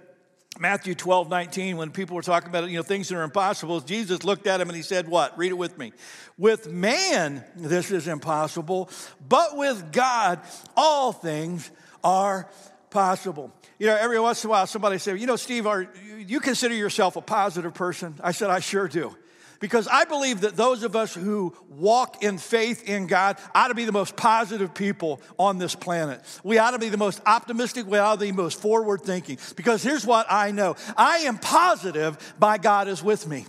Matthew 0.58 0.94
12, 0.94 1.28
19, 1.28 1.76
when 1.76 1.90
people 1.90 2.16
were 2.16 2.22
talking 2.22 2.48
about 2.48 2.68
you 2.70 2.76
know, 2.76 2.82
things 2.82 3.08
that 3.08 3.16
are 3.16 3.22
impossible, 3.22 3.80
Jesus 3.80 4.24
looked 4.24 4.46
at 4.46 4.60
him 4.60 4.68
and 4.68 4.76
he 4.76 4.82
said, 4.82 5.06
What? 5.06 5.36
Read 5.36 5.50
it 5.50 5.58
with 5.58 5.76
me. 5.76 5.92
With 6.38 6.70
man, 6.70 7.44
this 7.56 7.90
is 7.90 8.08
impossible, 8.08 8.88
but 9.28 9.56
with 9.56 9.92
God, 9.92 10.40
all 10.74 11.12
things 11.12 11.70
are 12.02 12.48
possible. 12.88 13.52
You 13.78 13.86
know, 13.86 13.96
every 13.96 14.18
once 14.18 14.42
in 14.42 14.48
a 14.48 14.50
while, 14.50 14.66
somebody 14.66 14.98
say, 14.98 15.16
You 15.16 15.26
know, 15.26 15.36
Steve, 15.36 15.66
are 15.66 15.88
you 16.18 16.40
consider 16.40 16.74
yourself 16.74 17.16
a 17.16 17.20
positive 17.20 17.74
person? 17.74 18.14
I 18.22 18.32
said, 18.32 18.50
I 18.50 18.60
sure 18.60 18.88
do. 18.88 19.14
Because 19.58 19.88
I 19.88 20.04
believe 20.04 20.42
that 20.42 20.56
those 20.56 20.82
of 20.82 20.94
us 20.94 21.14
who 21.14 21.54
walk 21.68 22.22
in 22.22 22.36
faith 22.38 22.88
in 22.88 23.06
God 23.06 23.38
ought 23.54 23.68
to 23.68 23.74
be 23.74 23.86
the 23.86 23.92
most 23.92 24.16
positive 24.16 24.74
people 24.74 25.20
on 25.38 25.58
this 25.58 25.74
planet. 25.74 26.20
We 26.44 26.58
ought 26.58 26.72
to 26.72 26.78
be 26.78 26.90
the 26.90 26.98
most 26.98 27.22
optimistic, 27.24 27.86
we 27.86 27.98
ought 27.98 28.14
to 28.14 28.20
be 28.20 28.30
the 28.30 28.36
most 28.36 28.60
forward 28.60 29.02
thinking. 29.02 29.38
Because 29.56 29.82
here's 29.82 30.04
what 30.04 30.26
I 30.30 30.50
know 30.50 30.76
I 30.96 31.18
am 31.18 31.38
positive 31.38 32.34
my 32.38 32.58
God 32.58 32.88
is 32.88 33.02
with 33.02 33.26
me. 33.26 33.46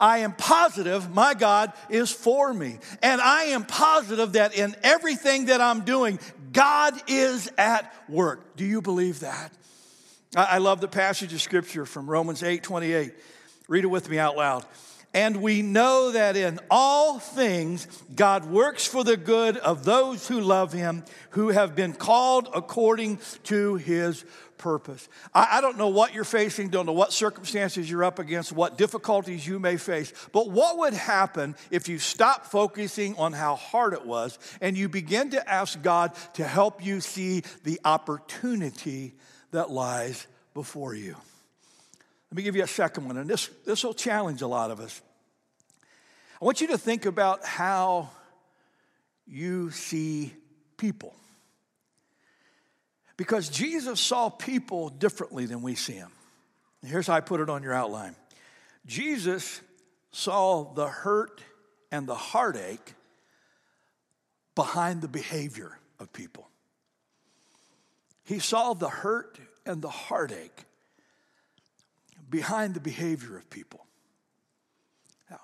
I 0.00 0.18
am 0.18 0.32
positive 0.32 1.10
my 1.10 1.34
God 1.34 1.72
is 1.88 2.10
for 2.10 2.52
me. 2.52 2.78
And 3.02 3.20
I 3.20 3.44
am 3.44 3.64
positive 3.64 4.32
that 4.32 4.54
in 4.54 4.76
everything 4.82 5.46
that 5.46 5.60
I'm 5.60 5.80
doing, 5.80 6.20
God 6.58 7.00
is 7.06 7.48
at 7.56 7.94
work. 8.08 8.56
Do 8.56 8.64
you 8.64 8.82
believe 8.82 9.20
that? 9.20 9.52
I 10.34 10.58
love 10.58 10.80
the 10.80 10.88
passage 10.88 11.32
of 11.32 11.40
scripture 11.40 11.86
from 11.86 12.10
Romans 12.10 12.42
8 12.42 12.64
28. 12.64 13.14
Read 13.68 13.84
it 13.84 13.86
with 13.86 14.10
me 14.10 14.18
out 14.18 14.36
loud. 14.36 14.64
And 15.14 15.40
we 15.40 15.62
know 15.62 16.12
that 16.12 16.36
in 16.36 16.60
all 16.70 17.18
things 17.18 17.86
God 18.14 18.44
works 18.44 18.86
for 18.86 19.04
the 19.04 19.16
good 19.16 19.56
of 19.56 19.84
those 19.84 20.28
who 20.28 20.40
love 20.40 20.72
him, 20.72 21.04
who 21.30 21.48
have 21.48 21.74
been 21.74 21.94
called 21.94 22.48
according 22.54 23.18
to 23.44 23.76
his 23.76 24.24
purpose. 24.58 25.08
I, 25.32 25.58
I, 25.58 25.60
don't 25.60 25.78
know 25.78 25.88
what 25.88 26.12
you're 26.12 26.24
facing, 26.24 26.68
don't 26.68 26.84
know 26.84 26.92
what 26.92 27.12
circumstances 27.12 27.90
you're 27.90 28.04
up 28.04 28.18
against, 28.18 28.52
what 28.52 28.76
difficulties 28.76 29.46
you 29.46 29.58
may 29.58 29.76
face, 29.76 30.12
but 30.32 30.50
what 30.50 30.78
would 30.78 30.94
happen 30.94 31.54
if 31.70 31.88
you 31.88 31.98
stop 31.98 32.46
focusing 32.46 33.16
on 33.16 33.32
how 33.32 33.54
hard 33.54 33.94
it 33.94 34.04
was 34.04 34.38
and 34.60 34.76
you 34.76 34.88
begin 34.88 35.30
to 35.30 35.48
ask 35.48 35.80
God 35.80 36.12
to 36.34 36.44
help 36.44 36.84
you 36.84 37.00
see 37.00 37.44
the 37.64 37.80
opportunity 37.84 39.14
that 39.52 39.70
lies 39.70 40.26
before 40.52 40.94
you? 40.94 41.16
Let 42.30 42.36
me 42.36 42.42
give 42.42 42.56
you 42.56 42.62
a 42.62 42.68
second 42.68 43.06
one, 43.06 43.16
and 43.16 43.28
this, 43.28 43.48
this 43.64 43.84
will 43.84 43.94
challenge 43.94 44.42
a 44.42 44.46
lot 44.46 44.70
of 44.70 44.80
us. 44.80 45.00
I 46.40 46.44
want 46.44 46.60
you 46.60 46.68
to 46.68 46.78
think 46.78 47.06
about 47.06 47.44
how 47.44 48.10
you 49.26 49.70
see 49.70 50.32
people. 50.76 51.14
Because 53.16 53.48
Jesus 53.48 53.98
saw 53.98 54.28
people 54.28 54.90
differently 54.90 55.46
than 55.46 55.62
we 55.62 55.74
see 55.74 55.94
them. 55.94 56.12
Here's 56.86 57.08
how 57.08 57.14
I 57.14 57.20
put 57.20 57.40
it 57.40 57.50
on 57.50 57.62
your 57.62 57.74
outline 57.74 58.14
Jesus 58.86 59.60
saw 60.12 60.72
the 60.74 60.86
hurt 60.86 61.42
and 61.90 62.06
the 62.06 62.14
heartache 62.14 62.94
behind 64.54 65.02
the 65.02 65.08
behavior 65.08 65.78
of 65.98 66.12
people. 66.12 66.48
He 68.24 68.38
saw 68.38 68.74
the 68.74 68.88
hurt 68.88 69.38
and 69.66 69.82
the 69.82 69.88
heartache 69.88 70.64
behind 72.28 72.74
the 72.74 72.80
behavior 72.80 73.36
of 73.36 73.48
people. 73.50 73.86
Now, 75.30 75.40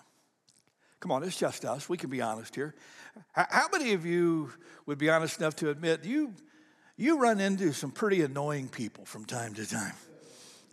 come 1.01 1.13
on, 1.13 1.23
it's 1.23 1.37
just 1.39 1.65
us. 1.65 1.89
We 1.89 1.97
can 1.97 2.11
be 2.11 2.21
honest 2.21 2.55
here. 2.55 2.75
How 3.33 3.69
many 3.73 3.93
of 3.93 4.05
you 4.05 4.51
would 4.87 4.99
be 4.99 5.09
honest 5.09 5.39
enough 5.39 5.57
to 5.57 5.71
admit 5.71 6.05
you, 6.05 6.35
you 6.97 7.19
run 7.19 7.41
into 7.41 7.73
some 7.73 7.91
pretty 7.91 8.23
annoying 8.23 8.69
people 8.69 9.05
from 9.05 9.25
time 9.25 9.55
to 9.55 9.69
time? 9.69 9.95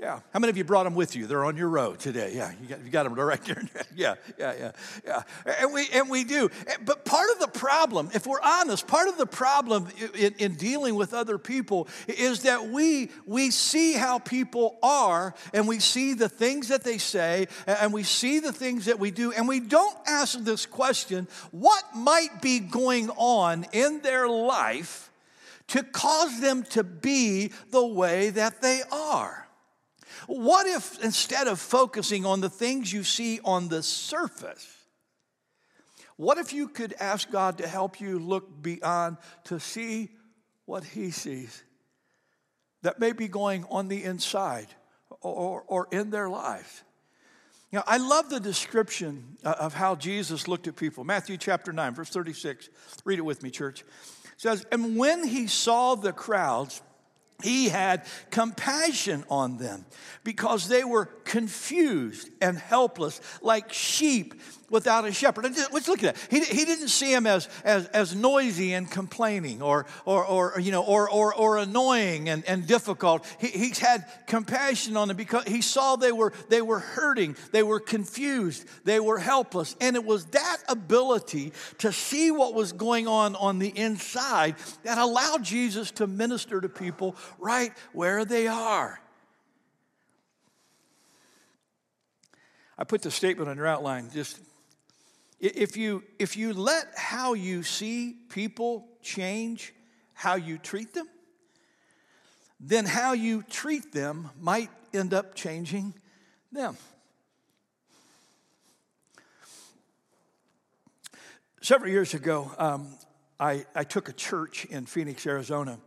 Yeah. 0.02 0.20
How 0.34 0.40
many 0.40 0.50
of 0.50 0.58
you 0.58 0.64
brought 0.64 0.86
them 0.86 0.96
with 0.96 1.16
you? 1.16 1.28
They're 1.28 1.46
on 1.46 1.56
your 1.56 1.70
row 1.70 1.94
today. 1.94 2.34
Yeah, 2.34 2.52
you 2.60 2.68
got, 2.68 2.84
you 2.84 2.90
got 2.90 3.04
them 3.04 3.14
right 3.14 3.44
there. 3.46 3.62
yeah, 3.96 4.16
yeah, 4.40 4.54
yeah, 4.58 4.72
yeah. 5.06 5.22
And 5.60 5.72
we, 5.72 5.88
and 5.94 6.10
we 6.10 6.24
do. 6.24 6.50
Eh, 6.66 6.78
but 6.84 7.06
part 7.06 7.30
of 7.30 7.40
the 7.40 7.48
problem, 7.48 8.10
if 8.16 8.26
we're 8.26 8.42
honest, 8.42 8.88
part 8.88 9.10
of 9.10 9.20
the 9.20 9.28
problem 9.28 9.88
in, 10.18 10.34
in 10.40 10.56
dealing 10.56 10.96
with 10.96 11.14
other 11.14 11.38
people 11.38 11.88
is 12.08 12.42
that 12.44 12.70
we, 12.70 13.12
we 13.28 13.52
see 13.52 13.94
how 13.94 14.18
people 14.18 14.80
are 14.82 15.36
and 15.54 15.68
we 15.68 15.78
see 15.78 16.16
the 16.16 16.30
things 16.30 16.70
that 16.70 16.84
they 16.84 16.98
say 16.98 17.48
and 17.68 17.94
we 17.94 18.02
see 18.02 18.40
the 18.40 18.52
things 18.52 18.86
that 18.86 18.98
we 18.98 19.12
do 19.12 19.32
and 19.32 19.48
we 19.48 19.60
don't 19.60 19.98
ask 20.08 20.40
this 20.40 20.66
question 20.66 21.28
what 21.52 21.84
might 21.96 22.42
be 22.42 22.58
going 22.58 23.12
on 23.18 23.68
in 23.72 24.02
their 24.02 24.28
life 24.28 25.12
to 25.68 25.84
cause 25.84 26.42
them 26.42 26.64
to 26.64 26.84
be 26.84 27.52
the 27.70 27.86
way 27.86 28.32
that 28.32 28.64
they 28.64 28.82
are? 28.92 29.41
What 30.28 30.68
if 30.68 31.04
instead 31.04 31.48
of 31.48 31.60
focusing 31.60 32.26
on 32.26 32.42
the 32.42 32.50
things 32.50 32.92
you 32.92 33.04
see 33.04 33.40
on 33.44 33.68
the 33.68 33.84
surface, 33.84 34.68
what 36.18 36.38
if 36.38 36.54
you 36.54 36.68
could 36.68 36.94
ask 37.00 37.32
God 37.32 37.58
to 37.58 37.68
help 37.68 38.00
you 38.00 38.20
look 38.20 38.62
beyond 38.62 39.18
to 39.46 39.60
see 39.60 40.10
what 40.66 40.84
He 40.84 41.12
sees 41.12 41.64
that 42.84 43.00
may 43.00 43.12
be 43.12 43.28
going 43.28 43.66
on 43.70 43.88
the 43.88 44.04
inside 44.04 44.68
or, 45.22 45.64
or 45.68 45.88
in 45.92 46.10
their 46.10 46.30
lives? 46.30 46.84
Know, 47.72 47.84
I 47.88 47.98
love 47.98 48.30
the 48.30 48.40
description 48.40 49.38
uh, 49.46 49.56
of 49.58 49.74
how 49.74 49.96
Jesus 49.96 50.48
looked 50.48 50.68
at 50.68 50.76
people. 50.76 51.06
Matthew 51.06 51.38
chapter 51.38 51.72
9, 51.72 51.96
verse 51.96 52.10
36. 52.10 52.70
Read 53.06 53.20
it 53.20 53.22
with 53.22 53.44
me, 53.44 53.50
church. 53.50 53.82
It 53.82 53.88
says, 54.36 54.66
And 54.74 54.98
when 54.98 55.26
he 55.26 55.48
saw 55.48 55.96
the 55.96 56.12
crowds, 56.12 56.82
he 57.44 57.70
had 57.70 58.06
compassion 58.30 59.24
on 59.30 59.58
them 59.58 59.86
because 60.24 60.68
they 60.68 60.84
were 60.84 61.06
confused 61.06 62.30
and 62.42 62.58
helpless 62.58 63.22
like 63.42 63.72
sheep 63.74 64.36
without 64.72 65.06
a 65.06 65.12
shepherd. 65.12 65.44
Let's 65.44 65.88
look 65.88 66.04
at 66.04 66.16
that. 66.16 66.28
He, 66.32 66.44
he 66.44 66.66
didn't 66.66 66.88
see 66.88 67.14
them 67.14 67.28
as, 67.28 67.48
as, 67.64 67.86
as 67.88 68.16
noisy 68.16 68.74
and 68.74 68.90
complaining 68.90 69.62
or, 69.62 69.86
or, 70.06 70.26
or, 70.26 70.60
you 70.60 70.72
know, 70.72 70.84
or, 70.84 71.10
or, 71.10 71.36
or 71.36 71.58
annoying 71.58 72.30
and, 72.30 72.44
and 72.46 72.66
difficult. 72.66 73.26
He, 73.40 73.48
he 73.48 73.74
had 73.80 74.06
compassion 74.26 74.98
on 74.98 75.10
them 75.10 75.18
because 75.18 75.44
he 75.44 75.62
saw 75.62 75.98
they 75.98 76.12
were, 76.12 76.34
they 76.50 76.62
were 76.62 76.80
hurting, 76.80 77.36
they 77.52 77.64
were 77.64 77.80
confused, 77.80 78.66
they 78.86 79.00
were 79.00 79.20
helpless. 79.20 79.76
And 79.80 79.96
it 79.96 80.06
was 80.06 80.26
that 80.28 80.58
ability 80.68 81.54
to 81.80 81.92
see 81.92 82.32
what 82.32 82.54
was 82.54 82.72
going 82.72 83.08
on 83.08 83.36
on 83.36 83.60
the 83.60 83.78
inside 83.78 84.56
that 84.84 84.98
allowed 84.98 85.44
Jesus 85.44 85.92
to 85.92 86.08
minister 86.08 86.62
to 86.62 86.70
people 86.70 87.16
right 87.38 87.74
where 87.92 88.24
they 88.24 88.48
are. 88.48 89.00
I 92.78 92.84
put 92.84 93.04
the 93.04 93.12
statement 93.12 93.48
on 93.48 93.58
your 93.58 93.68
outline 93.68 94.10
just 94.12 94.40
if 95.42 95.76
you, 95.76 96.04
if 96.20 96.38
you 96.38 96.54
let 96.54 96.88
how 96.96 97.34
you 97.34 97.64
see 97.64 98.16
people 98.30 98.88
change 99.02 99.74
how 100.14 100.36
you 100.36 100.60
treat 100.60 100.94
them, 100.94 101.08
then 102.60 102.86
how 102.86 103.14
you 103.14 103.42
treat 103.42 103.92
them 103.92 104.30
might 104.40 104.70
end 104.94 105.14
up 105.14 105.34
changing 105.34 105.96
them. 106.52 106.78
Several 111.62 111.90
years 111.90 112.14
ago, 112.14 112.52
um, 112.60 112.88
I, 113.40 113.66
I 113.74 113.84
took 113.84 114.10
a 114.10 114.14
church 114.14 114.66
in 114.66 114.86
Phoenix, 114.86 115.26
Arizona. 115.26 115.80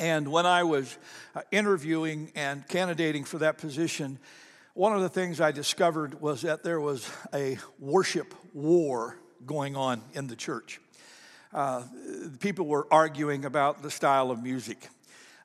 And 0.00 0.30
when 0.30 0.46
I 0.46 0.64
was 0.64 0.96
uh, 1.34 1.42
interviewing 1.52 2.32
and 2.34 2.66
candidating 2.66 3.24
for 3.24 3.38
that 3.38 3.58
position, 3.58 4.18
one 4.78 4.92
of 4.92 5.00
the 5.00 5.08
things 5.08 5.40
I 5.40 5.50
discovered 5.50 6.20
was 6.20 6.42
that 6.42 6.62
there 6.62 6.80
was 6.80 7.10
a 7.34 7.58
worship 7.80 8.32
war 8.54 9.18
going 9.44 9.74
on 9.74 10.00
in 10.12 10.28
the 10.28 10.36
church. 10.36 10.80
Uh, 11.52 11.82
people 12.38 12.64
were 12.64 12.86
arguing 12.88 13.44
about 13.44 13.82
the 13.82 13.90
style 13.90 14.30
of 14.30 14.40
music. 14.40 14.88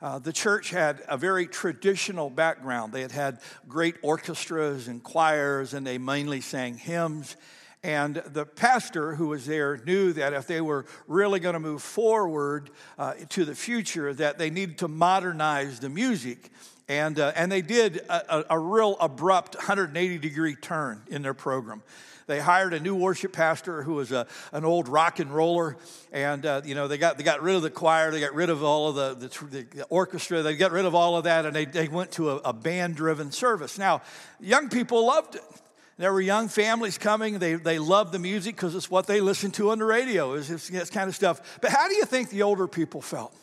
Uh, 0.03 0.19
the 0.19 0.31
church 0.31 0.69
had 0.69 1.01
a 1.07 1.17
very 1.17 1.47
traditional 1.47 2.29
background. 2.29 2.93
They 2.93 3.01
had 3.01 3.11
had 3.11 3.39
great 3.67 3.95
orchestras 4.03 4.87
and 4.87 5.01
choirs, 5.01 5.73
and 5.73 5.87
they 5.87 5.97
mainly 5.97 6.39
sang 6.39 6.77
hymns. 6.77 7.35
And 7.81 8.17
the 8.17 8.45
pastor 8.45 9.15
who 9.15 9.29
was 9.29 9.47
there 9.47 9.77
knew 9.77 10.13
that 10.13 10.33
if 10.33 10.45
they 10.45 10.61
were 10.61 10.85
really 11.07 11.39
going 11.39 11.53
to 11.53 11.59
move 11.59 11.81
forward 11.81 12.69
uh, 12.99 13.15
to 13.29 13.45
the 13.45 13.55
future, 13.55 14.13
that 14.13 14.37
they 14.37 14.51
needed 14.51 14.77
to 14.77 14.87
modernize 14.87 15.79
the 15.79 15.89
music. 15.89 16.51
And, 16.87 17.17
uh, 17.19 17.31
and 17.35 17.51
they 17.51 17.61
did 17.61 17.97
a, 18.09 18.45
a, 18.53 18.59
real 18.59 18.97
abrupt 18.99 19.55
180 19.55 20.17
degree 20.17 20.55
turn 20.55 21.01
in 21.07 21.21
their 21.21 21.33
program. 21.33 21.81
They 22.27 22.39
hired 22.39 22.73
a 22.73 22.79
new 22.79 22.95
worship 22.95 23.33
pastor 23.33 23.83
who 23.83 23.95
was 23.95 24.11
a, 24.11 24.27
an 24.51 24.65
old 24.65 24.87
rock 24.87 25.19
and 25.19 25.31
roller, 25.31 25.77
and 26.11 26.45
uh, 26.45 26.61
you 26.63 26.73
know 26.73 26.87
they 26.87 26.97
got 26.97 27.17
they 27.17 27.23
got 27.23 27.41
rid 27.41 27.55
of 27.55 27.61
the 27.61 27.69
choir, 27.69 28.11
they 28.11 28.21
got 28.21 28.33
rid 28.33 28.49
of 28.49 28.63
all 28.63 28.89
of 28.89 29.19
the, 29.19 29.27
the, 29.27 29.63
the 29.75 29.83
orchestra, 29.89 30.41
they 30.41 30.55
got 30.55 30.71
rid 30.71 30.85
of 30.85 30.95
all 30.95 31.17
of 31.17 31.25
that, 31.25 31.45
and 31.45 31.55
they, 31.55 31.65
they 31.65 31.89
went 31.89 32.11
to 32.13 32.31
a, 32.31 32.35
a 32.37 32.53
band 32.53 32.95
driven 32.95 33.31
service. 33.31 33.77
Now, 33.77 34.01
young 34.39 34.69
people 34.69 35.05
loved 35.05 35.35
it. 35.35 35.43
There 35.97 36.11
were 36.11 36.21
young 36.21 36.47
families 36.47 36.97
coming. 36.97 37.39
They, 37.39 37.53
they 37.53 37.77
loved 37.77 38.11
the 38.13 38.19
music 38.19 38.55
because 38.55 38.73
it's 38.73 38.89
what 38.89 39.05
they 39.05 39.21
listened 39.21 39.53
to 39.55 39.69
on 39.69 39.77
the 39.77 39.85
radio. 39.85 40.33
It's, 40.33 40.49
it's, 40.49 40.69
it's 40.69 40.89
kind 40.89 41.07
of 41.07 41.15
stuff. 41.15 41.59
But 41.61 41.71
how 41.71 41.87
do 41.87 41.95
you 41.95 42.05
think 42.05 42.29
the 42.29 42.41
older 42.41 42.67
people 42.67 43.01
felt? 43.01 43.35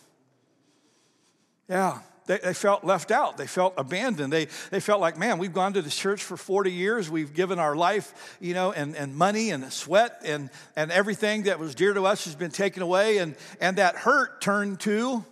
Yeah, 1.69 2.01
they, 2.31 2.39
they, 2.39 2.55
felt 2.55 2.85
left 2.85 3.11
out. 3.11 3.37
They 3.37 3.49
felt 3.49 3.75
abandoned. 3.77 4.33
They, 4.33 4.47
they 4.71 4.79
felt 4.79 5.01
like, 5.01 5.19
man, 5.19 5.39
we've 5.39 5.53
gone 5.53 5.73
to 5.73 5.83
the 5.83 5.91
church 5.91 6.23
for 6.23 6.37
40 6.37 6.71
years. 6.71 7.11
We've 7.11 7.35
given 7.35 7.59
our 7.59 7.75
life, 7.75 8.37
you 8.41 8.55
know, 8.55 8.71
and, 8.71 8.95
and 8.95 9.17
money 9.17 9.51
and 9.51 9.73
sweat 9.73 10.23
and, 10.25 10.49
and 10.77 10.93
everything 10.93 11.43
that 11.45 11.59
was 11.59 11.75
dear 11.75 11.93
to 11.93 12.07
us 12.07 12.27
has 12.27 12.37
been 12.37 12.53
taken 12.53 12.85
away. 12.85 13.19
And, 13.19 13.35
and 13.61 13.79
that 13.79 13.97
hurt 13.97 14.41
turned 14.41 14.79
to 14.81 15.25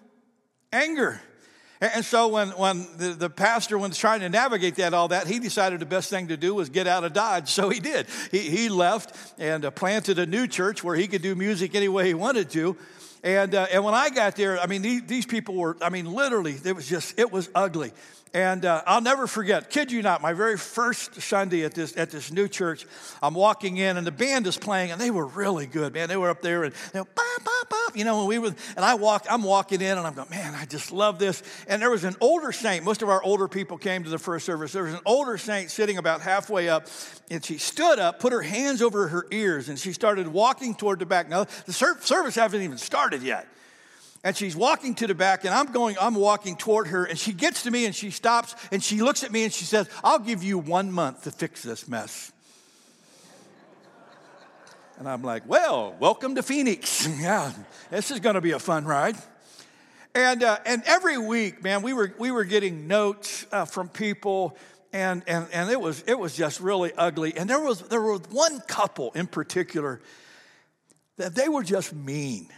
anger. 0.73 1.21
And 1.81 2.05
so 2.05 2.27
when, 2.27 2.49
when 2.49 2.89
the, 2.97 3.11
the 3.11 3.31
pastor 3.31 3.79
was 3.79 3.97
trying 3.97 4.19
to 4.21 4.29
navigate 4.29 4.75
that, 4.77 4.93
all 4.93 5.07
that, 5.09 5.29
he 5.29 5.39
decided 5.39 5.79
the 5.79 5.87
best 5.87 6.11
thing 6.11 6.27
to 6.29 6.37
do 6.37 6.53
was 6.53 6.69
get 6.69 6.89
out 6.89 7.05
of 7.05 7.13
Dodge. 7.13 7.49
So 7.59 7.69
he 7.69 7.79
did. 7.79 8.07
He, 8.33 8.41
he 8.41 8.69
left 8.69 9.17
and 9.39 9.65
uh, 9.65 9.71
planted 9.71 10.19
a 10.19 10.27
new 10.27 10.49
church 10.49 10.83
where 10.83 10.97
he 10.97 11.07
could 11.07 11.23
do 11.23 11.37
music 11.37 11.77
any 11.77 11.89
way 11.89 12.09
he 12.09 12.15
wanted 12.15 12.51
to. 12.51 12.77
And, 13.23 13.55
uh, 13.55 13.67
and 13.73 13.85
when 13.85 13.95
I 13.95 14.11
got 14.11 14.37
there, 14.37 14.61
I 14.61 14.67
mean, 14.67 14.83
these, 14.83 15.03
these 15.03 15.27
people 15.27 15.55
were, 15.57 15.77
I 15.83 15.91
mean, 15.91 16.07
literally, 16.13 16.57
it 16.65 16.75
was 16.75 16.89
just, 16.89 17.19
it 17.19 17.33
was 17.33 17.49
ugly. 17.55 17.93
And 18.35 18.65
uh, 18.65 18.83
I'll 18.87 19.01
never 19.01 19.27
forget, 19.27 19.71
kid 19.71 19.91
you 19.91 20.03
not, 20.03 20.21
my 20.21 20.33
very 20.33 20.59
first 20.59 21.21
Sunday 21.21 21.65
at 21.65 21.75
this, 21.75 21.97
at 21.97 22.11
this 22.11 22.31
new 22.31 22.49
church, 22.49 22.87
I'm 23.23 23.35
walking 23.35 23.79
in 23.79 23.97
and 23.97 24.07
the 24.07 24.13
band 24.13 24.47
is 24.47 24.59
playing 24.59 24.91
and 24.91 25.01
they 25.01 25.11
were 25.11 25.27
really 25.27 25.67
good, 25.67 25.95
man. 25.95 26.09
They 26.09 26.17
were 26.17 26.31
up 26.31 26.43
there 26.43 26.65
and, 26.65 26.75
bop, 26.93 27.09
bop, 27.15 27.97
you 27.97 28.05
know, 28.05 28.21
and 28.21 28.29
we 28.29 28.39
were, 28.39 28.55
and 28.77 28.85
I 28.85 28.95
walk, 28.95 29.27
I'm 29.31 29.43
walking 29.43 29.81
in 29.81 29.97
and 29.97 30.07
I'm 30.07 30.15
going, 30.15 30.29
man, 30.31 30.55
I 30.55 30.67
just 30.67 30.93
love 30.93 31.19
this. 31.19 31.43
And 31.67 31.81
there 31.81 31.91
was 31.91 32.05
an 32.05 32.17
older 32.21 32.53
saint, 32.53 32.85
most 32.85 33.03
of 33.03 33.09
our 33.09 33.23
older 33.23 33.49
people 33.49 33.79
came 33.79 34.05
to 34.05 34.11
the 34.11 34.19
first 34.19 34.45
service. 34.45 34.73
There 34.73 34.85
was 34.85 34.95
an 34.95 35.01
older 35.07 35.39
saint 35.39 35.71
sitting 35.71 35.97
about 35.97 36.21
halfway 36.21 36.69
up 36.69 36.87
and 37.31 37.45
she 37.45 37.59
stood 37.59 37.99
up, 37.99 38.21
put 38.21 38.33
her 38.33 38.43
hands 38.43 38.83
over 38.83 39.09
her 39.09 39.27
ears 39.31 39.69
and 39.69 39.79
she 39.79 39.93
started 39.93 40.29
walking 40.29 40.75
toward 40.75 40.99
the 40.99 41.07
back. 41.07 41.29
Now, 41.29 41.45
the 41.65 41.73
service 41.73 42.35
hasn't 42.35 42.63
even 42.63 42.79
started 42.79 43.23
yet 43.23 43.47
and 44.29 44.37
she's 44.37 44.55
walking 44.55 44.95
to 44.95 45.07
the 45.07 45.15
back 45.15 45.47
and 45.47 45.55
i'm 45.55 45.73
going 45.73 45.97
i'm 45.99 46.15
walking 46.15 46.55
toward 46.55 46.89
her 46.89 47.07
and 47.07 47.19
she 47.19 47.33
gets 47.33 47.63
to 47.63 47.71
me 47.71 47.87
and 47.87 47.95
she 47.95 48.11
stops 48.11 48.55
and 48.71 48.85
she 48.85 49.01
looks 49.01 49.25
at 49.25 49.33
me 49.33 49.43
and 49.43 49.53
she 49.55 49.65
says 49.65 49.89
i'll 50.05 50.19
give 50.19 50.43
you 50.43 50.59
one 50.59 50.93
month 50.93 51.25
to 51.25 51.31
fix 51.31 51.63
this 51.63 51.89
mess. 51.89 52.31
And 54.99 55.09
i'm 55.09 55.23
like 55.23 55.49
well 55.49 55.97
welcome 55.99 56.35
to 56.35 56.43
phoenix. 56.43 57.09
Yeah 57.21 57.53
this 57.91 58.11
is 58.11 58.21
going 58.21 58.35
to 58.35 58.43
be 58.43 58.51
a 58.51 58.59
fun 58.59 58.85
ride. 58.85 59.17
And, 60.15 60.43
uh, 60.43 60.59
and 60.67 60.83
every 60.85 61.17
week 61.17 61.65
man 61.65 61.81
we 61.81 61.95
were, 61.95 62.13
we 62.19 62.31
were 62.31 62.45
getting 62.45 62.87
notes 62.87 63.47
uh, 63.51 63.65
from 63.65 63.89
people 63.89 64.59
and, 64.93 65.23
and, 65.27 65.47
and 65.55 65.71
it, 65.71 65.81
was, 65.81 66.05
it 66.07 66.19
was 66.19 66.37
just 66.37 66.61
really 66.61 66.93
ugly. 66.97 67.35
And 67.35 67.49
there 67.49 67.61
was, 67.61 67.81
there 67.81 68.03
was 68.03 68.23
one 68.31 68.61
couple 68.61 69.11
in 69.15 69.27
particular 69.27 70.01
that 71.17 71.35
they 71.35 71.49
were 71.49 71.63
just 71.63 71.95
mean 71.95 72.49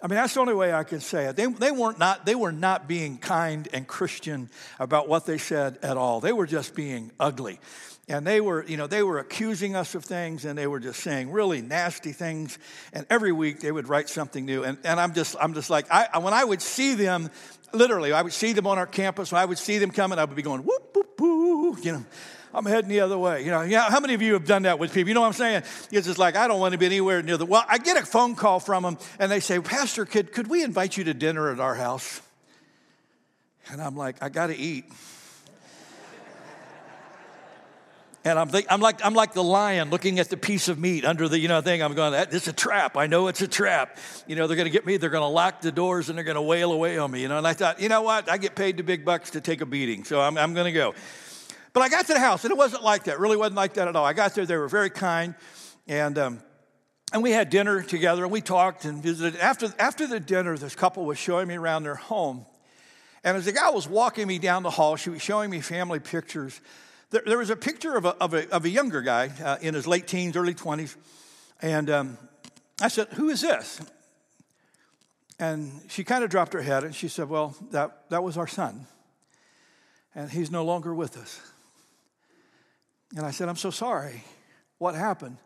I 0.00 0.06
mean, 0.06 0.16
that's 0.16 0.34
the 0.34 0.40
only 0.40 0.54
way 0.54 0.72
I 0.72 0.84
can 0.84 1.00
say 1.00 1.26
it. 1.26 1.36
They, 1.36 1.46
they, 1.46 1.72
weren't 1.72 1.98
not, 1.98 2.24
they 2.24 2.36
were 2.36 2.52
not 2.52 2.86
being 2.86 3.18
kind 3.18 3.68
and 3.72 3.86
Christian 3.86 4.48
about 4.78 5.08
what 5.08 5.26
they 5.26 5.38
said 5.38 5.78
at 5.82 5.96
all. 5.96 6.20
They 6.20 6.32
were 6.32 6.46
just 6.46 6.74
being 6.74 7.10
ugly. 7.18 7.58
And 8.08 8.26
they 8.26 8.40
were, 8.40 8.64
you 8.64 8.76
know, 8.76 8.86
they 8.86 9.02
were 9.02 9.18
accusing 9.18 9.76
us 9.76 9.94
of 9.94 10.04
things 10.04 10.44
and 10.44 10.56
they 10.56 10.66
were 10.66 10.80
just 10.80 11.00
saying 11.00 11.30
really 11.30 11.60
nasty 11.60 12.12
things. 12.12 12.58
And 12.92 13.06
every 13.10 13.32
week 13.32 13.60
they 13.60 13.72
would 13.72 13.88
write 13.88 14.08
something 14.08 14.46
new. 14.46 14.64
And, 14.64 14.78
and 14.84 14.98
I'm 15.00 15.12
just, 15.14 15.36
I'm 15.40 15.52
just 15.52 15.68
like, 15.68 15.90
I, 15.90 16.18
when 16.18 16.32
I 16.32 16.44
would 16.44 16.62
see 16.62 16.94
them, 16.94 17.28
literally, 17.74 18.12
I 18.12 18.22
would 18.22 18.32
see 18.32 18.52
them 18.52 18.66
on 18.66 18.78
our 18.78 18.86
campus, 18.86 19.32
when 19.32 19.42
I 19.42 19.44
would 19.44 19.58
see 19.58 19.78
them 19.78 19.90
coming, 19.90 20.18
I 20.18 20.24
would 20.24 20.36
be 20.36 20.42
going, 20.42 20.62
whoop, 20.62 20.94
whoop, 20.94 21.20
whoop, 21.20 21.84
you 21.84 21.92
know. 21.92 22.06
I'm 22.54 22.64
heading 22.64 22.88
the 22.88 23.00
other 23.00 23.18
way. 23.18 23.44
You 23.44 23.50
know, 23.50 23.62
yeah, 23.62 23.90
how 23.90 24.00
many 24.00 24.14
of 24.14 24.22
you 24.22 24.32
have 24.34 24.46
done 24.46 24.62
that 24.62 24.78
with 24.78 24.92
people? 24.92 25.08
You 25.08 25.14
know 25.14 25.20
what 25.20 25.28
I'm 25.28 25.32
saying? 25.34 25.62
It's 25.90 26.06
just 26.06 26.18
like, 26.18 26.36
I 26.36 26.48
don't 26.48 26.60
want 26.60 26.72
to 26.72 26.78
be 26.78 26.86
anywhere 26.86 27.22
near 27.22 27.36
the. 27.36 27.46
Well, 27.46 27.64
I 27.68 27.78
get 27.78 27.96
a 27.96 28.06
phone 28.06 28.34
call 28.34 28.60
from 28.60 28.82
them 28.82 28.98
and 29.18 29.30
they 29.30 29.40
say, 29.40 29.60
Pastor, 29.60 30.04
could, 30.04 30.32
could 30.32 30.48
we 30.48 30.62
invite 30.62 30.96
you 30.96 31.04
to 31.04 31.14
dinner 31.14 31.50
at 31.50 31.60
our 31.60 31.74
house? 31.74 32.22
And 33.70 33.82
I'm 33.82 33.96
like, 33.96 34.22
I 34.22 34.28
got 34.28 34.46
to 34.46 34.56
eat. 34.56 34.84
And 38.24 38.38
I'm, 38.38 38.48
think, 38.48 38.66
I'm, 38.68 38.80
like, 38.80 39.04
I'm 39.04 39.14
like 39.14 39.32
the 39.32 39.44
lion 39.44 39.90
looking 39.90 40.18
at 40.18 40.28
the 40.28 40.36
piece 40.36 40.68
of 40.68 40.78
meat 40.78 41.04
under 41.04 41.28
the, 41.28 41.38
you 41.38 41.48
know, 41.48 41.60
thing. 41.60 41.82
I'm 41.82 41.94
going, 41.94 42.12
is 42.30 42.48
a 42.48 42.52
trap. 42.52 42.96
I 42.96 43.06
know 43.06 43.28
it's 43.28 43.40
a 43.40 43.48
trap. 43.48 43.96
You 44.26 44.36
know, 44.36 44.46
they're 44.46 44.56
going 44.56 44.66
to 44.66 44.72
get 44.72 44.84
me. 44.84 44.96
They're 44.96 45.08
going 45.08 45.22
to 45.22 45.28
lock 45.28 45.60
the 45.60 45.72
doors 45.72 46.08
and 46.08 46.18
they're 46.18 46.24
going 46.24 46.34
to 46.34 46.42
wail 46.42 46.72
away 46.72 46.98
on 46.98 47.10
me. 47.10 47.22
You 47.22 47.28
know, 47.28 47.38
and 47.38 47.46
I 47.46 47.52
thought, 47.52 47.80
you 47.80 47.88
know 47.88 48.02
what? 48.02 48.30
I 48.30 48.36
get 48.36 48.54
paid 48.54 48.76
the 48.76 48.82
big 48.82 49.04
bucks 49.04 49.30
to 49.30 49.40
take 49.40 49.60
a 49.60 49.66
beating. 49.66 50.04
So 50.04 50.20
I'm, 50.20 50.36
I'm 50.36 50.52
going 50.52 50.66
to 50.66 50.72
go. 50.72 50.94
But 51.78 51.84
I 51.84 51.90
got 51.90 52.06
to 52.08 52.12
the 52.12 52.18
house, 52.18 52.42
and 52.42 52.50
it 52.50 52.56
wasn't 52.56 52.82
like 52.82 53.04
that. 53.04 53.12
It 53.12 53.18
really 53.20 53.36
wasn't 53.36 53.54
like 53.54 53.74
that 53.74 53.86
at 53.86 53.94
all. 53.94 54.04
I 54.04 54.12
got 54.12 54.34
there, 54.34 54.44
they 54.44 54.56
were 54.56 54.66
very 54.66 54.90
kind, 54.90 55.36
and, 55.86 56.18
um, 56.18 56.42
and 57.12 57.22
we 57.22 57.30
had 57.30 57.50
dinner 57.50 57.84
together, 57.84 58.24
and 58.24 58.32
we 58.32 58.40
talked 58.40 58.84
and 58.84 59.00
visited. 59.00 59.38
After, 59.38 59.72
after 59.78 60.08
the 60.08 60.18
dinner, 60.18 60.58
this 60.58 60.74
couple 60.74 61.04
was 61.04 61.18
showing 61.18 61.46
me 61.46 61.54
around 61.54 61.84
their 61.84 61.94
home. 61.94 62.44
And 63.22 63.36
as 63.36 63.44
the 63.44 63.52
guy 63.52 63.70
was 63.70 63.88
walking 63.88 64.26
me 64.26 64.40
down 64.40 64.64
the 64.64 64.70
hall, 64.70 64.96
she 64.96 65.08
was 65.08 65.22
showing 65.22 65.50
me 65.50 65.60
family 65.60 66.00
pictures. 66.00 66.60
There, 67.10 67.22
there 67.24 67.38
was 67.38 67.48
a 67.48 67.54
picture 67.54 67.96
of 67.96 68.04
a, 68.04 68.16
of 68.16 68.34
a, 68.34 68.50
of 68.50 68.64
a 68.64 68.68
younger 68.68 69.00
guy 69.00 69.30
uh, 69.40 69.58
in 69.60 69.74
his 69.74 69.86
late 69.86 70.08
teens, 70.08 70.36
early 70.36 70.54
20s. 70.54 70.96
And 71.62 71.88
um, 71.90 72.18
I 72.82 72.88
said, 72.88 73.06
Who 73.12 73.28
is 73.28 73.42
this? 73.42 73.80
And 75.38 75.70
she 75.88 76.02
kind 76.02 76.24
of 76.24 76.30
dropped 76.30 76.54
her 76.54 76.62
head 76.62 76.82
and 76.82 76.92
she 76.92 77.06
said, 77.06 77.28
Well, 77.28 77.54
that, 77.70 78.10
that 78.10 78.24
was 78.24 78.36
our 78.36 78.48
son. 78.48 78.88
And 80.16 80.28
he's 80.28 80.50
no 80.50 80.64
longer 80.64 80.92
with 80.92 81.16
us. 81.16 81.40
And 83.16 83.24
I 83.24 83.30
said, 83.30 83.48
I'm 83.48 83.56
so 83.56 83.70
sorry. 83.70 84.22
What 84.78 84.94
happened? 84.94 85.38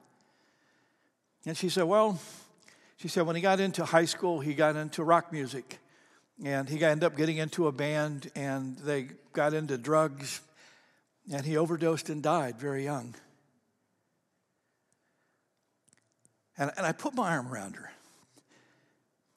And 1.47 1.57
she 1.57 1.69
said, 1.69 1.85
Well, 1.85 2.21
she 2.97 3.09
said, 3.09 3.27
when 3.27 3.35
he 3.35 3.43
got 3.43 3.59
into 3.59 3.85
high 3.85 4.05
school, 4.05 4.39
he 4.39 4.55
got 4.55 4.77
into 4.77 5.03
rock 5.03 5.33
music. 5.33 5.81
And 6.45 6.69
he 6.69 6.83
ended 6.85 7.05
up 7.05 7.17
getting 7.17 7.37
into 7.37 7.67
a 7.67 7.73
band, 7.73 8.31
and 8.37 8.77
they 8.79 9.09
got 9.33 9.55
into 9.55 9.77
drugs, 9.77 10.41
and 11.33 11.45
he 11.45 11.57
overdosed 11.57 12.11
and 12.11 12.23
died 12.23 12.59
very 12.61 12.85
young. 12.85 13.15
And, 16.57 16.71
and 16.77 16.87
I 16.87 16.93
put 16.93 17.15
my 17.15 17.31
arm 17.31 17.53
around 17.53 17.75
her. 17.75 17.91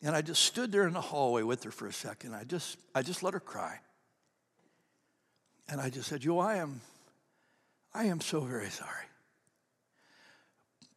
And 0.04 0.16
I 0.16 0.22
just 0.22 0.44
stood 0.44 0.72
there 0.72 0.88
in 0.88 0.94
the 0.94 1.02
hallway 1.02 1.42
with 1.42 1.64
her 1.64 1.72
for 1.72 1.88
a 1.88 1.94
second. 1.94 2.36
I 2.36 2.44
just, 2.44 2.78
I 2.94 3.02
just 3.02 3.24
let 3.24 3.34
her 3.34 3.40
cry. 3.40 3.80
And 5.68 5.82
I 5.82 5.90
just 5.90 6.08
said, 6.08 6.24
"You, 6.24 6.38
I 6.38 6.58
am 6.58 6.82
I 7.96 8.06
am 8.06 8.20
so 8.20 8.42
very 8.42 8.70
sorry. 8.70 9.06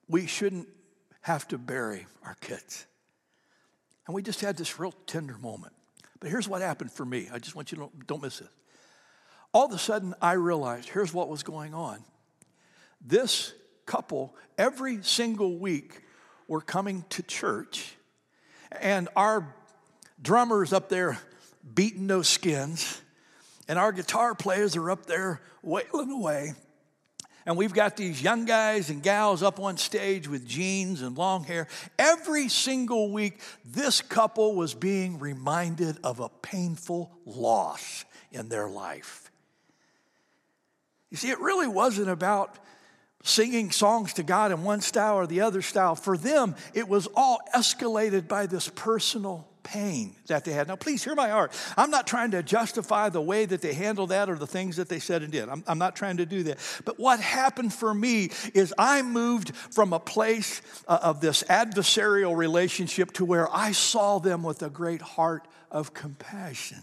We 0.08 0.26
shouldn't 0.26 0.66
have 1.20 1.46
to 1.48 1.58
bury 1.58 2.06
our 2.24 2.34
kids. 2.40 2.86
And 4.06 4.16
we 4.16 4.22
just 4.22 4.40
had 4.40 4.56
this 4.56 4.80
real 4.80 4.92
tender 5.06 5.38
moment. 5.38 5.74
But 6.18 6.30
here's 6.30 6.48
what 6.48 6.60
happened 6.60 6.90
for 6.90 7.04
me. 7.04 7.28
I 7.32 7.38
just 7.38 7.54
want 7.54 7.70
you 7.70 7.76
to 7.76 7.82
don't, 7.82 8.06
don't 8.08 8.22
miss 8.22 8.40
it. 8.40 8.48
All 9.52 9.66
of 9.66 9.72
a 9.72 9.78
sudden, 9.78 10.12
I 10.20 10.32
realized 10.32 10.88
here's 10.88 11.14
what 11.14 11.28
was 11.28 11.44
going 11.44 11.72
on. 11.72 12.02
This 13.00 13.54
couple, 13.86 14.34
every 14.58 15.00
single 15.02 15.56
week, 15.56 16.02
were 16.48 16.60
coming 16.60 17.04
to 17.10 17.22
church, 17.22 17.94
and 18.80 19.08
our 19.14 19.54
drummers 20.20 20.72
up 20.72 20.88
there 20.88 21.18
beating 21.74 22.08
those 22.08 22.26
skins, 22.26 23.00
and 23.68 23.78
our 23.78 23.92
guitar 23.92 24.34
players 24.34 24.74
are 24.74 24.90
up 24.90 25.06
there 25.06 25.42
wailing 25.62 26.10
away. 26.10 26.54
And 27.48 27.56
we've 27.56 27.72
got 27.72 27.96
these 27.96 28.22
young 28.22 28.44
guys 28.44 28.90
and 28.90 29.02
gals 29.02 29.42
up 29.42 29.58
on 29.58 29.78
stage 29.78 30.28
with 30.28 30.46
jeans 30.46 31.00
and 31.00 31.16
long 31.16 31.44
hair. 31.44 31.66
Every 31.98 32.50
single 32.50 33.10
week, 33.10 33.40
this 33.64 34.02
couple 34.02 34.54
was 34.54 34.74
being 34.74 35.18
reminded 35.18 35.96
of 36.04 36.20
a 36.20 36.28
painful 36.28 37.10
loss 37.24 38.04
in 38.32 38.50
their 38.50 38.68
life. 38.68 39.30
You 41.08 41.16
see, 41.16 41.30
it 41.30 41.40
really 41.40 41.68
wasn't 41.68 42.10
about 42.10 42.58
singing 43.22 43.70
songs 43.70 44.12
to 44.14 44.22
God 44.22 44.52
in 44.52 44.62
one 44.62 44.82
style 44.82 45.14
or 45.14 45.26
the 45.26 45.40
other 45.40 45.62
style. 45.62 45.94
For 45.94 46.18
them, 46.18 46.54
it 46.74 46.86
was 46.86 47.08
all 47.16 47.40
escalated 47.54 48.28
by 48.28 48.44
this 48.44 48.68
personal 48.68 49.48
pain 49.68 50.16
that 50.28 50.46
they 50.46 50.52
had. 50.52 50.66
Now, 50.66 50.76
please 50.76 51.04
hear 51.04 51.14
my 51.14 51.28
heart. 51.28 51.52
I'm 51.76 51.90
not 51.90 52.06
trying 52.06 52.30
to 52.30 52.42
justify 52.42 53.10
the 53.10 53.20
way 53.20 53.44
that 53.44 53.60
they 53.60 53.74
handled 53.74 54.08
that 54.08 54.30
or 54.30 54.36
the 54.36 54.46
things 54.46 54.76
that 54.76 54.88
they 54.88 54.98
said 54.98 55.22
and 55.22 55.30
did. 55.30 55.46
I'm, 55.48 55.62
I'm 55.66 55.78
not 55.78 55.94
trying 55.94 56.16
to 56.16 56.26
do 56.26 56.42
that. 56.44 56.58
But 56.86 56.98
what 56.98 57.20
happened 57.20 57.74
for 57.74 57.92
me 57.92 58.30
is 58.54 58.72
I 58.78 59.02
moved 59.02 59.54
from 59.54 59.92
a 59.92 60.00
place 60.00 60.62
uh, 60.86 60.98
of 61.02 61.20
this 61.20 61.42
adversarial 61.44 62.34
relationship 62.34 63.12
to 63.14 63.26
where 63.26 63.54
I 63.54 63.72
saw 63.72 64.18
them 64.18 64.42
with 64.42 64.62
a 64.62 64.70
great 64.70 65.02
heart 65.02 65.46
of 65.70 65.92
compassion. 65.92 66.80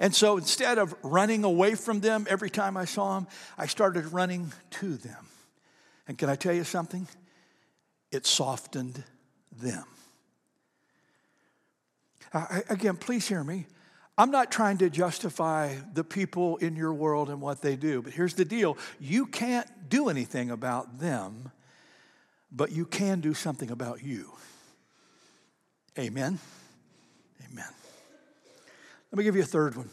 And 0.00 0.12
so 0.12 0.36
instead 0.36 0.78
of 0.78 0.96
running 1.02 1.44
away 1.44 1.76
from 1.76 2.00
them 2.00 2.26
every 2.28 2.50
time 2.50 2.76
I 2.76 2.86
saw 2.86 3.14
them, 3.14 3.28
I 3.56 3.66
started 3.66 4.12
running 4.12 4.52
to 4.70 4.96
them. 4.96 5.26
And 6.08 6.18
can 6.18 6.28
I 6.28 6.34
tell 6.34 6.54
you 6.54 6.64
something? 6.64 7.06
It 8.10 8.26
softened 8.26 9.04
them. 9.60 9.84
Uh, 12.32 12.46
I, 12.50 12.62
again, 12.70 12.96
please 12.96 13.26
hear 13.26 13.42
me. 13.42 13.66
I'm 14.16 14.32
not 14.32 14.50
trying 14.50 14.78
to 14.78 14.90
justify 14.90 15.76
the 15.94 16.02
people 16.02 16.56
in 16.56 16.74
your 16.74 16.92
world 16.92 17.30
and 17.30 17.40
what 17.40 17.62
they 17.62 17.76
do, 17.76 18.02
but 18.02 18.12
here's 18.12 18.34
the 18.34 18.44
deal 18.44 18.76
you 18.98 19.26
can't 19.26 19.88
do 19.88 20.08
anything 20.08 20.50
about 20.50 20.98
them, 20.98 21.52
but 22.50 22.72
you 22.72 22.84
can 22.84 23.20
do 23.20 23.32
something 23.32 23.70
about 23.70 24.02
you. 24.02 24.32
Amen? 25.96 26.38
Amen. 27.50 27.64
Let 29.12 29.18
me 29.18 29.24
give 29.24 29.36
you 29.36 29.42
a 29.42 29.46
third 29.46 29.76
one. 29.76 29.88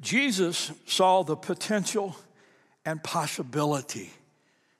Jesus 0.00 0.72
saw 0.86 1.22
the 1.22 1.36
potential 1.36 2.16
and 2.84 3.02
possibility 3.02 4.10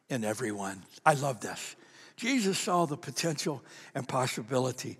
in 0.09 0.25
everyone. 0.25 0.83
I 1.07 1.15
love 1.15 1.41
this. 1.41 1.77
Jesus 2.17 2.59
saw 2.59 2.87
the 2.87 2.97
potential 2.97 3.63
and 3.95 4.07
possibility 4.07 4.99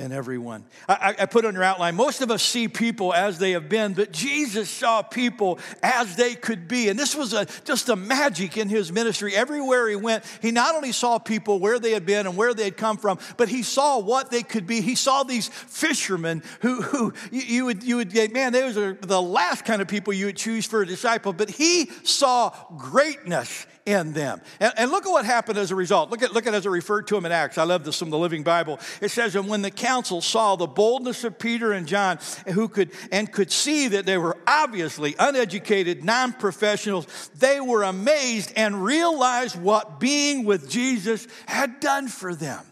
in 0.00 0.12
everyone. 0.12 0.64
I, 0.88 1.14
I, 1.20 1.26
put 1.26 1.44
on 1.44 1.54
your 1.54 1.62
outline, 1.62 1.94
most 1.94 2.22
of 2.22 2.30
us 2.30 2.42
see 2.42 2.68
people 2.68 3.12
as 3.12 3.38
they 3.38 3.52
have 3.52 3.68
been, 3.68 3.92
but 3.92 4.12
Jesus 4.12 4.68
saw 4.70 5.02
people 5.02 5.58
as 5.82 6.16
they 6.16 6.34
could 6.34 6.66
be. 6.66 6.88
And 6.88 6.98
this 6.98 7.14
was 7.14 7.32
a, 7.32 7.46
just 7.64 7.88
a 7.88 7.96
magic 7.96 8.56
in 8.56 8.68
his 8.68 8.90
ministry. 8.90 9.36
Everywhere 9.36 9.88
he 9.88 9.96
went, 9.96 10.24
he 10.40 10.50
not 10.50 10.74
only 10.74 10.92
saw 10.92 11.18
people 11.18 11.60
where 11.60 11.78
they 11.78 11.92
had 11.92 12.06
been 12.06 12.26
and 12.26 12.36
where 12.36 12.54
they 12.54 12.64
had 12.64 12.76
come 12.76 12.96
from, 12.96 13.18
but 13.36 13.48
he 13.48 13.62
saw 13.62 13.98
what 13.98 14.30
they 14.30 14.42
could 14.42 14.66
be. 14.66 14.80
He 14.80 14.94
saw 14.94 15.22
these 15.22 15.48
fishermen 15.48 16.42
who, 16.60 16.82
who 16.82 17.12
you, 17.30 17.42
you 17.42 17.64
would, 17.66 17.84
you 17.84 17.96
would 17.96 18.12
get, 18.12 18.32
man, 18.32 18.52
those 18.52 18.76
are 18.76 18.94
the 18.94 19.20
last 19.20 19.64
kind 19.64 19.82
of 19.82 19.88
people 19.88 20.12
you 20.12 20.26
would 20.26 20.36
choose 20.36 20.66
for 20.66 20.82
a 20.82 20.86
disciple. 20.86 21.32
But 21.32 21.50
he 21.50 21.90
saw 22.04 22.52
greatness 22.76 23.66
in 23.86 24.12
them. 24.12 24.40
And, 24.58 24.72
and, 24.76 24.90
look 24.90 25.06
at 25.06 25.10
what 25.10 25.24
happened 25.24 25.58
as 25.58 25.70
a 25.70 25.74
result. 25.74 26.10
Look 26.10 26.22
at, 26.22 26.32
look 26.32 26.46
at 26.46 26.54
as 26.54 26.66
it 26.66 26.70
referred 26.70 27.06
to 27.08 27.16
him 27.16 27.26
in 27.26 27.32
Acts. 27.32 27.58
I 27.58 27.64
love 27.64 27.84
this 27.84 27.98
from 27.98 28.10
the 28.10 28.18
Living 28.18 28.42
Bible. 28.42 28.78
It 29.00 29.10
says, 29.10 29.34
And 29.36 29.48
when 29.48 29.62
the 29.62 29.70
council 29.70 30.20
saw 30.20 30.56
the 30.56 30.66
boldness 30.66 31.24
of 31.24 31.38
Peter 31.38 31.72
and 31.72 31.86
John, 31.86 32.18
who 32.46 32.68
could 32.68 32.90
and 33.10 33.30
could 33.30 33.50
see 33.50 33.88
that 33.88 34.06
they 34.06 34.18
were 34.18 34.36
obviously 34.46 35.14
uneducated, 35.18 36.04
non-professionals, 36.04 37.30
they 37.38 37.60
were 37.60 37.82
amazed 37.82 38.52
and 38.56 38.84
realized 38.84 39.60
what 39.60 40.00
being 40.00 40.44
with 40.44 40.70
Jesus 40.70 41.26
had 41.46 41.80
done 41.80 42.08
for 42.08 42.34
them. 42.34 42.64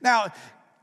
Now, 0.00 0.32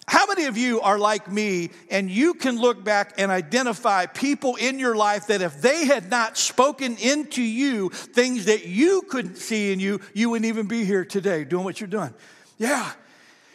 how 0.07 0.27
many 0.27 0.45
of 0.45 0.57
you 0.57 0.81
are 0.81 0.99
like 0.99 1.31
me 1.31 1.71
and 1.89 2.09
you 2.09 2.33
can 2.33 2.59
look 2.59 2.83
back 2.83 3.13
and 3.17 3.31
identify 3.31 4.05
people 4.05 4.55
in 4.55 4.77
your 4.77 4.95
life 4.95 5.27
that 5.27 5.41
if 5.41 5.61
they 5.61 5.85
had 5.85 6.09
not 6.09 6.37
spoken 6.37 6.97
into 6.97 7.41
you 7.41 7.89
things 7.89 8.45
that 8.45 8.65
you 8.65 9.03
couldn't 9.03 9.37
see 9.37 9.71
in 9.71 9.79
you, 9.79 10.01
you 10.13 10.29
wouldn't 10.29 10.47
even 10.47 10.67
be 10.67 10.83
here 10.83 11.05
today 11.05 11.45
doing 11.45 11.63
what 11.63 11.79
you're 11.79 11.87
doing? 11.87 12.13
Yeah. 12.57 12.91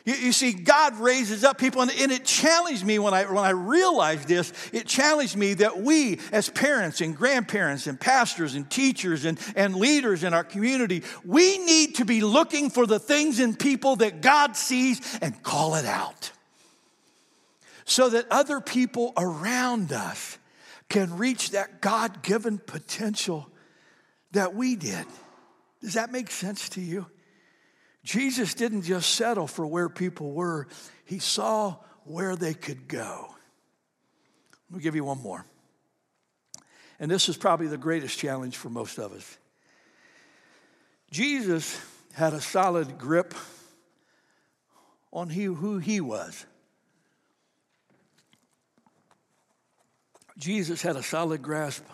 You, 0.04 0.32
see, 0.32 0.54
God 0.54 0.98
raises 1.00 1.44
up 1.44 1.58
people, 1.58 1.82
and, 1.82 1.90
and 1.90 2.10
it 2.10 2.24
challenged 2.24 2.82
me 2.82 2.98
when 2.98 3.12
I, 3.12 3.24
when 3.24 3.44
I 3.44 3.50
realized 3.50 4.26
this. 4.26 4.54
It 4.72 4.86
challenged 4.86 5.36
me 5.36 5.52
that 5.54 5.82
we, 5.82 6.18
as 6.32 6.48
parents 6.48 7.02
and 7.02 7.14
grandparents 7.14 7.86
and 7.86 8.00
pastors 8.00 8.54
and 8.54 8.70
teachers 8.70 9.26
and, 9.26 9.38
and 9.54 9.76
leaders 9.76 10.24
in 10.24 10.32
our 10.32 10.44
community, 10.44 11.02
we 11.26 11.58
need 11.58 11.96
to 11.96 12.06
be 12.06 12.22
looking 12.22 12.70
for 12.70 12.86
the 12.86 12.98
things 12.98 13.38
in 13.38 13.54
people 13.54 13.96
that 13.96 14.22
God 14.22 14.56
sees 14.56 15.18
and 15.20 15.42
call 15.42 15.74
it 15.74 15.84
out. 15.84 16.32
So 17.88 18.10
that 18.10 18.26
other 18.30 18.60
people 18.60 19.14
around 19.16 19.92
us 19.92 20.36
can 20.90 21.16
reach 21.16 21.52
that 21.52 21.80
God 21.80 22.22
given 22.22 22.58
potential 22.58 23.48
that 24.32 24.54
we 24.54 24.76
did. 24.76 25.06
Does 25.80 25.94
that 25.94 26.12
make 26.12 26.30
sense 26.30 26.68
to 26.70 26.82
you? 26.82 27.06
Jesus 28.04 28.52
didn't 28.52 28.82
just 28.82 29.14
settle 29.14 29.46
for 29.46 29.66
where 29.66 29.88
people 29.88 30.32
were, 30.32 30.68
he 31.06 31.18
saw 31.18 31.76
where 32.04 32.36
they 32.36 32.52
could 32.52 32.88
go. 32.88 33.34
Let 34.70 34.76
me 34.76 34.82
give 34.82 34.94
you 34.94 35.04
one 35.04 35.22
more. 35.22 35.46
And 37.00 37.10
this 37.10 37.30
is 37.30 37.38
probably 37.38 37.68
the 37.68 37.78
greatest 37.78 38.18
challenge 38.18 38.58
for 38.58 38.68
most 38.68 38.98
of 38.98 39.12
us. 39.12 39.38
Jesus 41.10 41.80
had 42.12 42.34
a 42.34 42.40
solid 42.40 42.98
grip 42.98 43.34
on 45.10 45.30
who 45.30 45.78
he 45.78 46.02
was. 46.02 46.44
Jesus 50.38 50.82
had 50.82 50.96
a 50.96 51.02
solid 51.02 51.42
grasp 51.42 51.84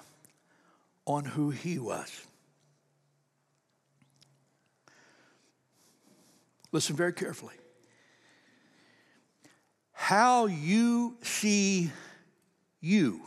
on 1.07 1.25
who 1.25 1.51
he 1.51 1.79
was. 1.79 2.27
Listen 6.71 6.95
very 6.97 7.13
carefully. 7.13 7.55
How 9.93 10.47
you 10.47 11.17
see 11.23 11.91
you 12.81 13.23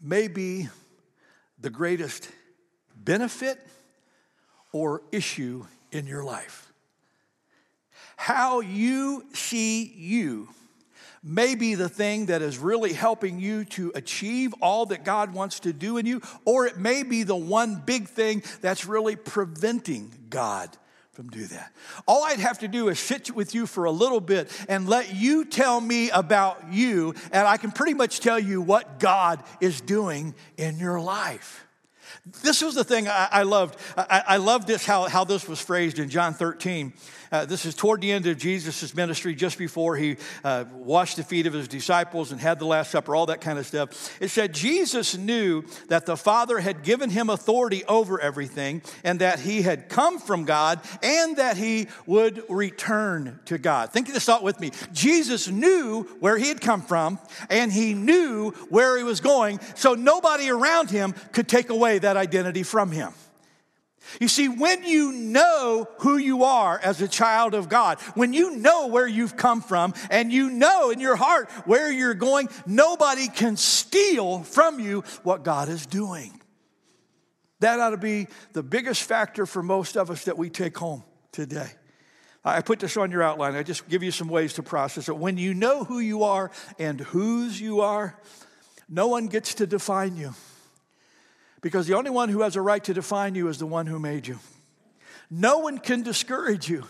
may 0.00 0.28
be 0.28 0.68
the 1.60 1.70
greatest 1.70 2.30
benefit 2.96 3.58
or 4.72 5.02
issue 5.12 5.66
in 5.90 6.06
your 6.06 6.24
life. 6.24 6.72
How 8.16 8.60
you 8.60 9.24
see 9.34 9.84
you 9.84 10.48
may 11.22 11.54
be 11.54 11.74
the 11.74 11.88
thing 11.88 12.26
that 12.26 12.42
is 12.42 12.58
really 12.58 12.92
helping 12.92 13.38
you 13.38 13.64
to 13.64 13.92
achieve 13.94 14.54
all 14.60 14.86
that 14.86 15.04
God 15.04 15.32
wants 15.32 15.60
to 15.60 15.72
do 15.72 15.96
in 15.96 16.06
you, 16.06 16.20
or 16.44 16.66
it 16.66 16.78
may 16.78 17.02
be 17.02 17.22
the 17.22 17.36
one 17.36 17.76
big 17.76 18.08
thing 18.08 18.42
that's 18.60 18.86
really 18.86 19.16
preventing 19.16 20.12
God 20.30 20.76
from 21.12 21.28
do 21.28 21.44
that. 21.46 21.72
All 22.08 22.24
I'd 22.24 22.40
have 22.40 22.60
to 22.60 22.68
do 22.68 22.88
is 22.88 22.98
sit 22.98 23.30
with 23.32 23.54
you 23.54 23.66
for 23.66 23.84
a 23.84 23.90
little 23.90 24.20
bit 24.20 24.50
and 24.68 24.88
let 24.88 25.14
you 25.14 25.44
tell 25.44 25.80
me 25.80 26.10
about 26.10 26.72
you, 26.72 27.14
and 27.30 27.46
I 27.46 27.58
can 27.58 27.70
pretty 27.70 27.94
much 27.94 28.20
tell 28.20 28.38
you 28.38 28.62
what 28.62 28.98
God 28.98 29.42
is 29.60 29.80
doing 29.80 30.34
in 30.56 30.78
your 30.78 31.00
life. 31.00 31.66
This 32.42 32.62
was 32.62 32.74
the 32.74 32.84
thing 32.84 33.08
I, 33.08 33.28
I 33.30 33.42
loved. 33.42 33.78
I, 33.96 34.22
I 34.26 34.36
loved 34.36 34.66
this, 34.68 34.86
how, 34.86 35.08
how 35.08 35.24
this 35.24 35.48
was 35.48 35.60
phrased 35.60 35.98
in 35.98 36.08
John 36.08 36.34
13. 36.34 36.92
Uh, 37.32 37.46
this 37.46 37.64
is 37.64 37.74
toward 37.74 38.02
the 38.02 38.12
end 38.12 38.26
of 38.26 38.36
Jesus' 38.36 38.94
ministry, 38.94 39.34
just 39.34 39.56
before 39.56 39.96
he 39.96 40.18
uh, 40.44 40.64
washed 40.74 41.16
the 41.16 41.24
feet 41.24 41.46
of 41.46 41.54
his 41.54 41.66
disciples 41.66 42.30
and 42.30 42.38
had 42.38 42.58
the 42.58 42.66
Last 42.66 42.90
Supper, 42.90 43.16
all 43.16 43.26
that 43.26 43.40
kind 43.40 43.58
of 43.58 43.66
stuff. 43.66 44.14
It 44.20 44.28
said, 44.28 44.52
Jesus 44.52 45.16
knew 45.16 45.64
that 45.88 46.04
the 46.04 46.16
Father 46.16 46.60
had 46.60 46.82
given 46.82 47.08
him 47.08 47.30
authority 47.30 47.84
over 47.86 48.20
everything, 48.20 48.82
and 49.02 49.20
that 49.20 49.40
he 49.40 49.62
had 49.62 49.88
come 49.88 50.18
from 50.18 50.44
God, 50.44 50.80
and 51.02 51.38
that 51.38 51.56
he 51.56 51.88
would 52.04 52.44
return 52.50 53.40
to 53.46 53.56
God. 53.56 53.92
Think 53.92 54.08
of 54.08 54.14
this 54.14 54.26
thought 54.26 54.42
with 54.42 54.60
me. 54.60 54.70
Jesus 54.92 55.48
knew 55.48 56.02
where 56.20 56.36
he 56.36 56.48
had 56.48 56.60
come 56.60 56.82
from, 56.82 57.18
and 57.48 57.72
he 57.72 57.94
knew 57.94 58.50
where 58.68 58.98
he 58.98 59.04
was 59.04 59.22
going, 59.22 59.58
so 59.74 59.94
nobody 59.94 60.50
around 60.50 60.90
him 60.90 61.14
could 61.32 61.48
take 61.48 61.70
away 61.70 61.98
that 61.98 62.18
identity 62.18 62.62
from 62.62 62.90
him. 62.90 63.14
You 64.20 64.28
see, 64.28 64.48
when 64.48 64.84
you 64.84 65.12
know 65.12 65.88
who 65.98 66.16
you 66.16 66.44
are 66.44 66.78
as 66.78 67.00
a 67.00 67.08
child 67.08 67.54
of 67.54 67.68
God, 67.68 68.00
when 68.14 68.32
you 68.32 68.56
know 68.56 68.88
where 68.88 69.06
you've 69.06 69.36
come 69.36 69.60
from 69.62 69.94
and 70.10 70.32
you 70.32 70.50
know 70.50 70.90
in 70.90 71.00
your 71.00 71.16
heart 71.16 71.50
where 71.64 71.90
you're 71.90 72.14
going, 72.14 72.48
nobody 72.66 73.28
can 73.28 73.56
steal 73.56 74.42
from 74.42 74.80
you 74.80 75.04
what 75.22 75.44
God 75.44 75.68
is 75.68 75.86
doing. 75.86 76.38
That 77.60 77.78
ought 77.78 77.90
to 77.90 77.96
be 77.96 78.26
the 78.52 78.62
biggest 78.62 79.04
factor 79.04 79.46
for 79.46 79.62
most 79.62 79.96
of 79.96 80.10
us 80.10 80.24
that 80.24 80.36
we 80.36 80.50
take 80.50 80.76
home 80.76 81.04
today. 81.30 81.70
I 82.44 82.60
put 82.60 82.80
this 82.80 82.96
on 82.96 83.12
your 83.12 83.22
outline. 83.22 83.54
I 83.54 83.62
just 83.62 83.88
give 83.88 84.02
you 84.02 84.10
some 84.10 84.28
ways 84.28 84.54
to 84.54 84.64
process 84.64 85.08
it. 85.08 85.16
When 85.16 85.38
you 85.38 85.54
know 85.54 85.84
who 85.84 86.00
you 86.00 86.24
are 86.24 86.50
and 86.78 87.00
whose 87.00 87.60
you 87.60 87.82
are, 87.82 88.18
no 88.88 89.06
one 89.06 89.28
gets 89.28 89.54
to 89.54 89.66
define 89.66 90.16
you. 90.16 90.34
Because 91.62 91.86
the 91.86 91.94
only 91.94 92.10
one 92.10 92.28
who 92.28 92.42
has 92.42 92.56
a 92.56 92.60
right 92.60 92.82
to 92.84 92.92
define 92.92 93.34
you 93.34 93.48
is 93.48 93.58
the 93.58 93.66
one 93.66 93.86
who 93.86 93.98
made 93.98 94.26
you. 94.26 94.38
No 95.30 95.60
one 95.60 95.78
can 95.78 96.02
discourage 96.02 96.68
you. 96.68 96.84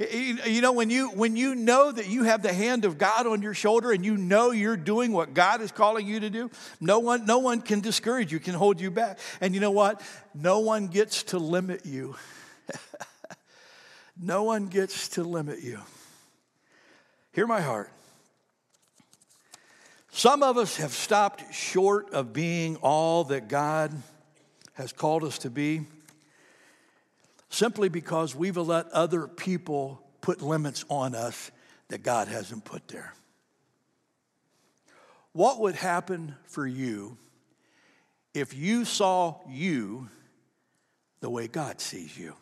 You 0.00 0.62
know, 0.62 0.72
when 0.72 0.88
you, 0.88 1.10
when 1.10 1.36
you 1.36 1.54
know 1.54 1.92
that 1.92 2.08
you 2.08 2.24
have 2.24 2.42
the 2.42 2.52
hand 2.54 2.86
of 2.86 2.96
God 2.96 3.26
on 3.26 3.42
your 3.42 3.52
shoulder 3.52 3.92
and 3.92 4.02
you 4.02 4.16
know 4.16 4.50
you're 4.50 4.78
doing 4.78 5.12
what 5.12 5.34
God 5.34 5.60
is 5.60 5.70
calling 5.70 6.06
you 6.06 6.20
to 6.20 6.30
do, 6.30 6.50
no 6.80 7.00
one, 7.00 7.26
no 7.26 7.38
one 7.38 7.60
can 7.60 7.80
discourage 7.80 8.32
you, 8.32 8.40
can 8.40 8.54
hold 8.54 8.80
you 8.80 8.90
back. 8.90 9.18
And 9.42 9.54
you 9.54 9.60
know 9.60 9.70
what? 9.70 10.00
No 10.34 10.60
one 10.60 10.86
gets 10.86 11.24
to 11.24 11.38
limit 11.38 11.84
you. 11.84 12.16
no 14.20 14.44
one 14.44 14.68
gets 14.68 15.08
to 15.08 15.22
limit 15.22 15.62
you. 15.62 15.78
Hear 17.32 17.46
my 17.46 17.60
heart. 17.60 17.92
Some 20.20 20.42
of 20.42 20.58
us 20.58 20.76
have 20.76 20.92
stopped 20.92 21.54
short 21.54 22.12
of 22.12 22.34
being 22.34 22.76
all 22.82 23.24
that 23.24 23.48
God 23.48 23.90
has 24.74 24.92
called 24.92 25.24
us 25.24 25.38
to 25.38 25.48
be 25.48 25.86
simply 27.48 27.88
because 27.88 28.36
we've 28.36 28.58
let 28.58 28.86
other 28.88 29.26
people 29.26 30.02
put 30.20 30.42
limits 30.42 30.84
on 30.90 31.14
us 31.14 31.50
that 31.88 32.02
God 32.02 32.28
hasn't 32.28 32.66
put 32.66 32.86
there. 32.88 33.14
What 35.32 35.58
would 35.60 35.74
happen 35.74 36.36
for 36.44 36.66
you 36.66 37.16
if 38.34 38.52
you 38.52 38.84
saw 38.84 39.36
you 39.48 40.10
the 41.20 41.30
way 41.30 41.48
God 41.48 41.80
sees 41.80 42.18
you? 42.18 42.34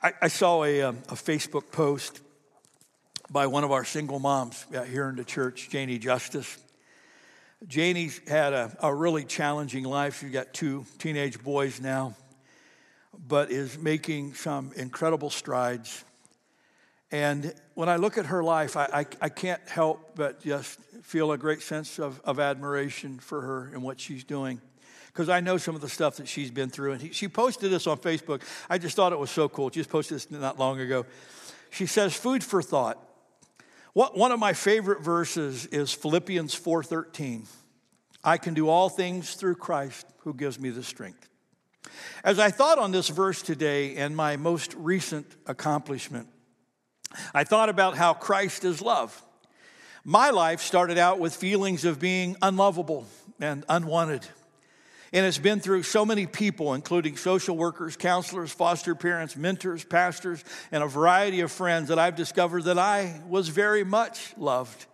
I, 0.00 0.12
I 0.22 0.28
saw 0.28 0.62
a, 0.62 0.82
um, 0.82 0.98
a 1.08 1.14
Facebook 1.14 1.72
post 1.72 2.20
by 3.32 3.46
one 3.46 3.64
of 3.64 3.72
our 3.72 3.84
single 3.84 4.18
moms 4.18 4.66
uh, 4.76 4.82
here 4.82 5.08
in 5.08 5.16
the 5.16 5.24
church, 5.24 5.70
Janie 5.70 5.98
Justice. 5.98 6.58
Janie's 7.66 8.20
had 8.28 8.52
a, 8.52 8.76
a 8.82 8.94
really 8.94 9.24
challenging 9.24 9.84
life. 9.84 10.20
She's 10.20 10.30
got 10.30 10.52
two 10.52 10.84
teenage 10.98 11.42
boys 11.42 11.80
now, 11.80 12.14
but 13.26 13.50
is 13.50 13.78
making 13.78 14.34
some 14.34 14.72
incredible 14.76 15.30
strides. 15.30 16.04
And 17.10 17.54
when 17.74 17.88
I 17.88 17.96
look 17.96 18.18
at 18.18 18.26
her 18.26 18.42
life, 18.44 18.76
I, 18.76 18.84
I, 18.92 19.06
I, 19.20 19.28
can't 19.28 19.60
help 19.68 20.14
but 20.14 20.40
just 20.40 20.80
feel 21.02 21.32
a 21.32 21.38
great 21.38 21.62
sense 21.62 21.98
of, 21.98 22.20
of 22.24 22.40
admiration 22.40 23.18
for 23.18 23.42
her 23.42 23.70
and 23.72 23.82
what 23.82 24.00
she's 24.00 24.24
doing. 24.24 24.60
Because 25.08 25.28
I 25.28 25.40
know 25.40 25.58
some 25.58 25.74
of 25.74 25.82
the 25.82 25.90
stuff 25.90 26.16
that 26.16 26.26
she's 26.26 26.50
been 26.50 26.70
through. 26.70 26.92
And 26.92 27.02
he, 27.02 27.12
she 27.12 27.28
posted 27.28 27.70
this 27.70 27.86
on 27.86 27.98
Facebook. 27.98 28.42
I 28.68 28.78
just 28.78 28.96
thought 28.96 29.12
it 29.12 29.18
was 29.18 29.30
so 29.30 29.48
cool. 29.48 29.70
She 29.70 29.80
just 29.80 29.90
posted 29.90 30.16
this 30.16 30.30
not 30.30 30.58
long 30.58 30.80
ago. 30.80 31.04
She 31.70 31.84
says, 31.86 32.14
Food 32.14 32.42
for 32.42 32.62
thought. 32.62 32.98
One 33.94 34.32
of 34.32 34.38
my 34.38 34.54
favorite 34.54 35.02
verses 35.02 35.66
is 35.66 35.92
Philippians 35.92 36.54
4:13. 36.54 37.46
I 38.24 38.38
can 38.38 38.54
do 38.54 38.68
all 38.68 38.88
things 38.88 39.34
through 39.34 39.56
Christ 39.56 40.06
who 40.18 40.32
gives 40.32 40.58
me 40.58 40.70
the 40.70 40.82
strength. 40.82 41.28
As 42.24 42.38
I 42.38 42.50
thought 42.50 42.78
on 42.78 42.92
this 42.92 43.08
verse 43.08 43.42
today 43.42 43.96
and 43.96 44.16
my 44.16 44.36
most 44.36 44.72
recent 44.74 45.26
accomplishment, 45.46 46.28
I 47.34 47.44
thought 47.44 47.68
about 47.68 47.96
how 47.96 48.14
Christ 48.14 48.64
is 48.64 48.80
love. 48.80 49.22
My 50.04 50.30
life 50.30 50.62
started 50.62 50.96
out 50.96 51.18
with 51.18 51.34
feelings 51.34 51.84
of 51.84 52.00
being 52.00 52.36
unlovable 52.40 53.06
and 53.40 53.64
unwanted. 53.68 54.26
And 55.12 55.26
it's 55.26 55.38
been 55.38 55.60
through 55.60 55.82
so 55.82 56.06
many 56.06 56.26
people, 56.26 56.72
including 56.72 57.16
social 57.16 57.56
workers, 57.56 57.96
counselors, 57.96 58.50
foster 58.50 58.94
parents, 58.94 59.36
mentors, 59.36 59.84
pastors, 59.84 60.42
and 60.70 60.82
a 60.82 60.86
variety 60.86 61.40
of 61.40 61.52
friends, 61.52 61.88
that 61.88 61.98
I've 61.98 62.16
discovered 62.16 62.64
that 62.64 62.78
I 62.78 63.20
was 63.28 63.48
very 63.48 63.84
much 63.84 64.34
loved. 64.38 64.86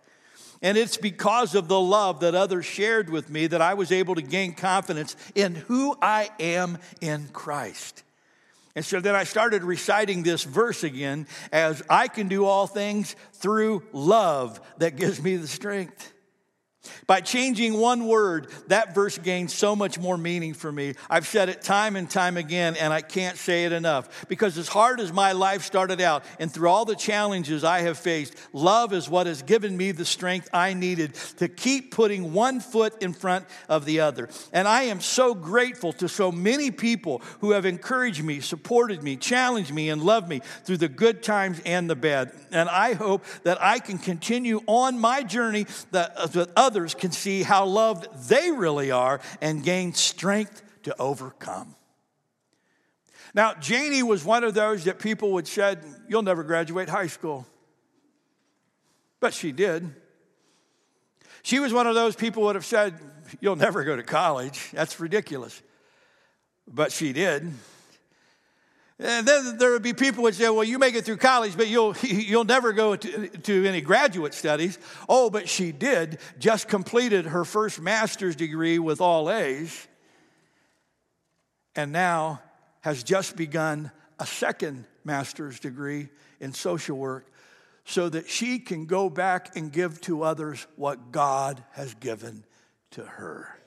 And 0.61 0.77
it's 0.77 0.97
because 0.97 1.55
of 1.55 1.69
the 1.69 1.79
love 1.79 2.19
that 2.19 2.35
others 2.35 2.65
shared 2.65 3.09
with 3.09 3.29
me 3.29 3.47
that 3.47 3.61
I 3.61 3.75
was 3.75 3.93
able 3.93 4.15
to 4.15 4.21
gain 4.21 4.53
confidence 4.53 5.15
in 5.35 5.55
who 5.55 5.95
I 6.01 6.29
am 6.37 6.77
in 6.99 7.29
Christ. 7.29 8.03
And 8.75 8.85
so 8.85 8.99
then 8.99 9.15
I 9.15 9.23
started 9.23 9.63
reciting 9.63 10.23
this 10.23 10.43
verse 10.43 10.83
again 10.83 11.27
as 11.51 11.81
I 11.89 12.09
can 12.09 12.27
do 12.27 12.45
all 12.45 12.67
things 12.67 13.15
through 13.33 13.83
love 13.93 14.59
that 14.79 14.97
gives 14.97 15.21
me 15.21 15.37
the 15.37 15.47
strength. 15.47 16.13
By 17.07 17.21
changing 17.21 17.73
one 17.73 18.07
word, 18.07 18.47
that 18.67 18.95
verse 18.95 19.17
gained 19.17 19.51
so 19.51 19.75
much 19.75 19.99
more 19.99 20.17
meaning 20.17 20.53
for 20.53 20.71
me. 20.71 20.95
I've 21.09 21.27
said 21.27 21.49
it 21.49 21.61
time 21.61 21.95
and 21.95 22.09
time 22.09 22.37
again, 22.37 22.75
and 22.75 22.93
I 22.93 23.01
can't 23.01 23.37
say 23.37 23.65
it 23.65 23.71
enough. 23.71 24.27
Because 24.27 24.57
as 24.57 24.67
hard 24.67 24.99
as 24.99 25.11
my 25.11 25.31
life 25.31 25.63
started 25.63 26.01
out, 26.01 26.23
and 26.39 26.51
through 26.51 26.69
all 26.69 26.85
the 26.85 26.95
challenges 26.95 27.63
I 27.63 27.81
have 27.81 27.97
faced, 27.97 28.35
love 28.53 28.93
is 28.93 29.09
what 29.09 29.27
has 29.27 29.41
given 29.41 29.75
me 29.75 29.91
the 29.91 30.05
strength 30.05 30.49
I 30.53 30.73
needed 30.73 31.13
to 31.37 31.47
keep 31.47 31.93
putting 31.93 32.33
one 32.33 32.59
foot 32.59 33.01
in 33.01 33.13
front 33.13 33.45
of 33.67 33.85
the 33.85 33.99
other. 34.01 34.29
And 34.53 34.67
I 34.67 34.83
am 34.83 35.01
so 35.01 35.33
grateful 35.33 35.93
to 35.93 36.07
so 36.07 36.31
many 36.31 36.71
people 36.71 37.21
who 37.41 37.51
have 37.51 37.65
encouraged 37.65 38.23
me, 38.23 38.39
supported 38.39 39.03
me, 39.03 39.15
challenged 39.15 39.73
me, 39.73 39.89
and 39.89 40.01
loved 40.01 40.29
me 40.29 40.41
through 40.63 40.77
the 40.77 40.87
good 40.87 41.23
times 41.23 41.61
and 41.65 41.89
the 41.89 41.95
bad. 41.95 42.31
And 42.51 42.69
I 42.69 42.93
hope 42.93 43.25
that 43.43 43.61
I 43.61 43.79
can 43.79 43.97
continue 43.97 44.61
on 44.67 44.99
my 44.99 45.23
journey 45.23 45.65
that, 45.91 46.31
that 46.33 46.49
others 46.55 46.78
can 46.87 47.11
see 47.11 47.43
how 47.43 47.65
loved 47.65 48.07
they 48.29 48.51
really 48.51 48.91
are 48.91 49.19
and 49.41 49.63
gain 49.63 49.93
strength 49.93 50.63
to 50.83 50.95
overcome. 50.99 51.75
Now, 53.33 53.53
Janie 53.53 54.03
was 54.03 54.25
one 54.25 54.43
of 54.43 54.53
those 54.53 54.85
that 54.85 54.99
people 54.99 55.31
would 55.33 55.47
said, 55.47 55.83
"You'll 56.07 56.23
never 56.23 56.43
graduate 56.43 56.89
high 56.89 57.07
school," 57.07 57.45
but 59.19 59.33
she 59.33 59.51
did. 59.51 59.95
She 61.43 61.59
was 61.59 61.71
one 61.71 61.87
of 61.87 61.95
those 61.95 62.15
people 62.15 62.43
would 62.43 62.55
have 62.55 62.65
said, 62.65 62.99
"You'll 63.39 63.55
never 63.55 63.83
go 63.83 63.95
to 63.95 64.03
college." 64.03 64.71
That's 64.71 64.99
ridiculous, 64.99 65.61
but 66.67 66.91
she 66.91 67.13
did. 67.13 67.53
And 68.99 69.25
then 69.25 69.57
there 69.57 69.71
would 69.71 69.81
be 69.81 69.93
people 69.93 70.23
would 70.23 70.35
say, 70.35 70.49
well, 70.49 70.63
you 70.63 70.77
make 70.77 70.93
it 70.93 71.05
through 71.05 71.17
college, 71.17 71.55
but 71.55 71.69
you'll, 71.69 71.95
you'll 72.01 72.43
never 72.43 72.73
go 72.73 72.95
to, 72.97 73.27
to 73.29 73.65
any 73.65 73.79
graduate 73.81 74.33
studies. 74.33 74.77
Oh, 75.07 75.29
but 75.29 75.47
she 75.47 75.71
did, 75.71 76.19
just 76.37 76.67
completed 76.67 77.25
her 77.25 77.45
first 77.45 77.79
master's 77.79 78.35
degree 78.35 78.77
with 78.77 78.99
all 78.99 79.31
A's, 79.31 79.87
and 81.75 81.93
now 81.93 82.41
has 82.81 83.03
just 83.03 83.37
begun 83.37 83.91
a 84.19 84.25
second 84.25 84.85
master's 85.05 85.59
degree 85.59 86.09
in 86.41 86.53
social 86.53 86.97
work 86.97 87.25
so 87.85 88.09
that 88.09 88.29
she 88.29 88.59
can 88.59 88.85
go 88.85 89.09
back 89.09 89.55
and 89.55 89.71
give 89.71 89.99
to 90.01 90.23
others 90.23 90.67
what 90.75 91.11
God 91.11 91.63
has 91.71 91.93
given 91.95 92.43
to 92.91 93.03
her. 93.03 93.57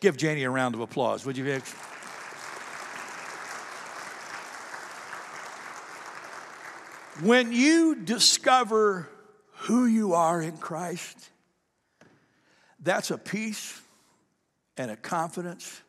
Give 0.00 0.16
Janie 0.16 0.44
a 0.44 0.50
round 0.50 0.74
of 0.74 0.80
applause, 0.80 1.24
would 1.26 1.36
you? 1.36 1.60
When 7.20 7.52
you 7.52 7.94
discover 7.94 9.08
who 9.52 9.84
you 9.84 10.14
are 10.14 10.40
in 10.40 10.56
Christ, 10.56 11.30
that's 12.80 13.10
a 13.10 13.18
peace 13.18 13.80
and 14.78 14.90
a 14.90 14.96
confidence 14.96 15.82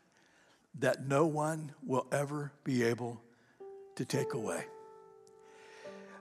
that 0.80 1.08
no 1.08 1.26
one 1.26 1.72
will 1.86 2.06
ever 2.12 2.52
be 2.66 2.84
able 2.84 3.22
to 3.96 4.06
take 4.06 4.34
away. 4.34 4.66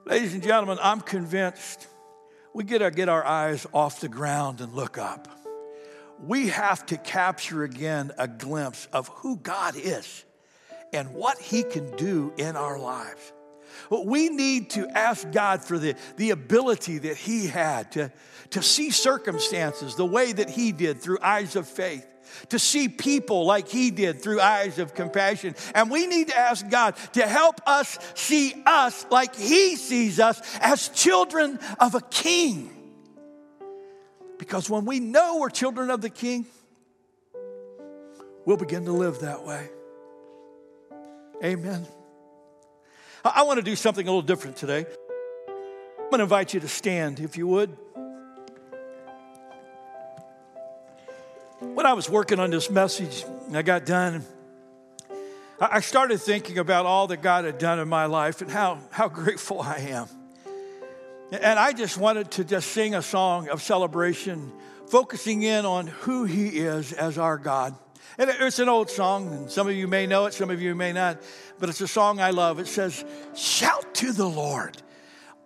Ladies 0.05 0.35
and 0.35 0.43
gentlemen, 0.43 0.79
I'm 0.81 1.01
convinced 1.01 1.89
we 2.55 2.63
get 2.63 2.79
to 2.79 2.91
get 2.91 3.09
our 3.09 3.25
eyes 3.25 3.67
off 3.73 4.01
the 4.01 4.09
ground 4.09 4.61
and 4.61 4.73
look 4.73 4.99
up. 4.99 5.29
We 6.21 6.49
have 6.49 6.87
to 6.87 6.97
capture 6.97 7.65
again 7.65 8.13
a 8.19 8.29
glimpse 8.29 8.87
of 8.93 9.09
who 9.09 9.37
God 9.37 9.75
is 9.77 10.25
and 10.93 11.13
what 11.13 11.41
He 11.41 11.65
can 11.65 11.97
do 11.97 12.33
in 12.37 12.55
our 12.57 12.79
lives. 12.79 13.33
We 13.91 14.29
need 14.29 14.71
to 14.71 14.89
ask 14.89 15.31
God 15.31 15.65
for 15.65 15.79
the, 15.79 15.95
the 16.17 16.31
ability 16.31 16.99
that 16.99 17.17
He 17.17 17.47
had 17.47 17.93
to, 17.93 18.13
to 18.51 18.63
see 18.63 18.91
circumstances 18.91 19.97
the 19.97 20.07
way 20.07 20.33
that 20.33 20.51
He 20.51 20.73
did 20.73 21.01
through 21.01 21.19
eyes 21.23 21.57
of 21.57 21.67
faith 21.67 22.07
to 22.49 22.59
see 22.59 22.89
people 22.89 23.45
like 23.45 23.69
he 23.69 23.91
did 23.91 24.23
through 24.23 24.41
eyes 24.41 24.79
of 24.79 24.95
compassion. 24.95 25.55
And 25.75 25.91
we 25.91 26.07
need 26.07 26.29
to 26.29 26.39
ask 26.39 26.69
God 26.69 26.97
to 27.15 27.27
help 27.27 27.61
us 27.67 27.99
see 28.15 28.55
us 28.67 29.07
like 29.11 29.35
he 29.35 29.77
sees 29.77 30.21
us 30.21 30.41
as 30.61 30.89
children 30.89 31.59
of 31.79 31.95
a 31.95 32.01
king. 32.01 32.71
Because 34.39 34.69
when 34.69 34.85
we 34.85 34.99
know 34.99 35.39
we're 35.39 35.51
children 35.51 35.91
of 35.91 36.01
the 36.01 36.11
king, 36.11 36.47
we'll 38.45 38.57
begin 38.57 38.85
to 38.87 38.93
live 38.93 39.21
that 39.21 39.45
way. 39.45 39.69
Amen. 41.45 41.87
I 43.25 43.43
want 43.45 43.59
to 43.59 43.63
do 43.63 43.77
something 43.77 44.07
a 44.07 44.11
little 44.11 44.23
different 44.23 44.57
today. 44.57 44.85
I'm 45.49 46.11
going 46.11 46.19
to 46.19 46.23
invite 46.25 46.55
you 46.55 46.61
to 46.61 46.69
stand, 46.69 47.21
if 47.21 47.37
you 47.37 47.47
would. 47.47 47.77
When 51.61 51.87
I 51.87 51.93
was 51.93 52.11
working 52.11 52.41
on 52.41 52.51
this 52.51 52.69
message, 52.69 53.25
I 53.55 53.63
got 53.63 53.87
done. 53.87 54.25
I 55.61 55.81
started 55.81 56.21
thinking 56.21 56.59
about 56.59 56.87
all 56.87 57.07
that 57.07 57.23
God 57.23 57.45
had 57.45 57.59
done 57.59 57.79
in 57.79 57.89
my 57.89 58.07
life 58.07 58.43
and 58.43 58.51
how, 58.51 58.81
how 58.91 59.09
grateful 59.09 59.61
I 59.61 59.77
am. 59.77 60.09
And 61.31 61.59
I 61.59 61.73
just 61.73 61.97
wanted 61.97 62.33
to 62.33 62.45
just 62.45 62.73
sing 62.73 62.97
a 62.97 63.03
song 63.03 63.49
of 63.49 63.63
celebration, 63.63 64.53
focusing 64.89 65.43
in 65.43 65.65
on 65.65 65.87
who 65.87 66.25
He 66.25 66.49
is 66.49 66.93
as 66.93 67.17
our 67.17 67.39
God. 67.39 67.77
And 68.19 68.31
it's 68.31 68.59
an 68.59 68.69
old 68.69 68.91
song, 68.91 69.29
and 69.29 69.51
some 69.51 69.69
of 69.69 69.75
you 69.75 69.89
may 69.89 70.07
know 70.07 70.27
it, 70.27 70.35
some 70.35 70.51
of 70.51 70.61
you 70.61 70.75
may 70.75 70.93
not, 70.93 71.23
but 71.59 71.69
it's 71.69 71.81
a 71.81 71.89
song 71.89 72.21
I 72.21 72.31
love. 72.31 72.59
It 72.59 72.67
says, 72.67 73.05
Shout 73.35 73.95
to 73.97 74.13
the 74.13 74.29
Lord. 74.29 74.81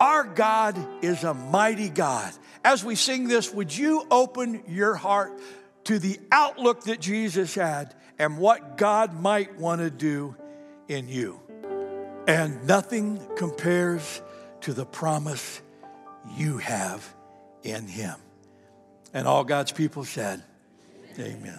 Our 0.01 0.25
God 0.25 0.77
is 1.03 1.25
a 1.25 1.33
mighty 1.33 1.88
God. 1.88 2.33
As 2.64 2.85
we 2.85 2.97
sing 2.97 3.29
this, 3.29 3.53
would 3.53 3.77
you 3.77 4.07
open 4.11 4.62
your 4.66 4.95
heart 4.95 5.38
to 5.85 5.99
the 5.99 6.19
outlook 6.33 6.85
that 6.85 7.01
Jesus 7.01 7.55
had 7.55 7.95
and 8.19 8.38
what 8.38 8.77
God 8.77 9.14
might 9.14 9.57
want 9.57 9.81
to 9.81 9.90
do 9.90 10.37
in 10.88 11.09
you? 11.09 11.40
And 12.27 12.66
nothing 12.66 13.25
compares 13.37 14.21
to 14.62 14.73
the 14.73 14.85
promise 14.85 15.62
you 16.37 16.59
have 16.59 17.09
in 17.62 17.87
Him. 17.87 18.16
And 19.14 19.27
all 19.27 19.45
God's 19.45 19.73
people 19.73 20.05
said, 20.05 20.42
Amen. 21.19 21.37
Amen. 21.40 21.59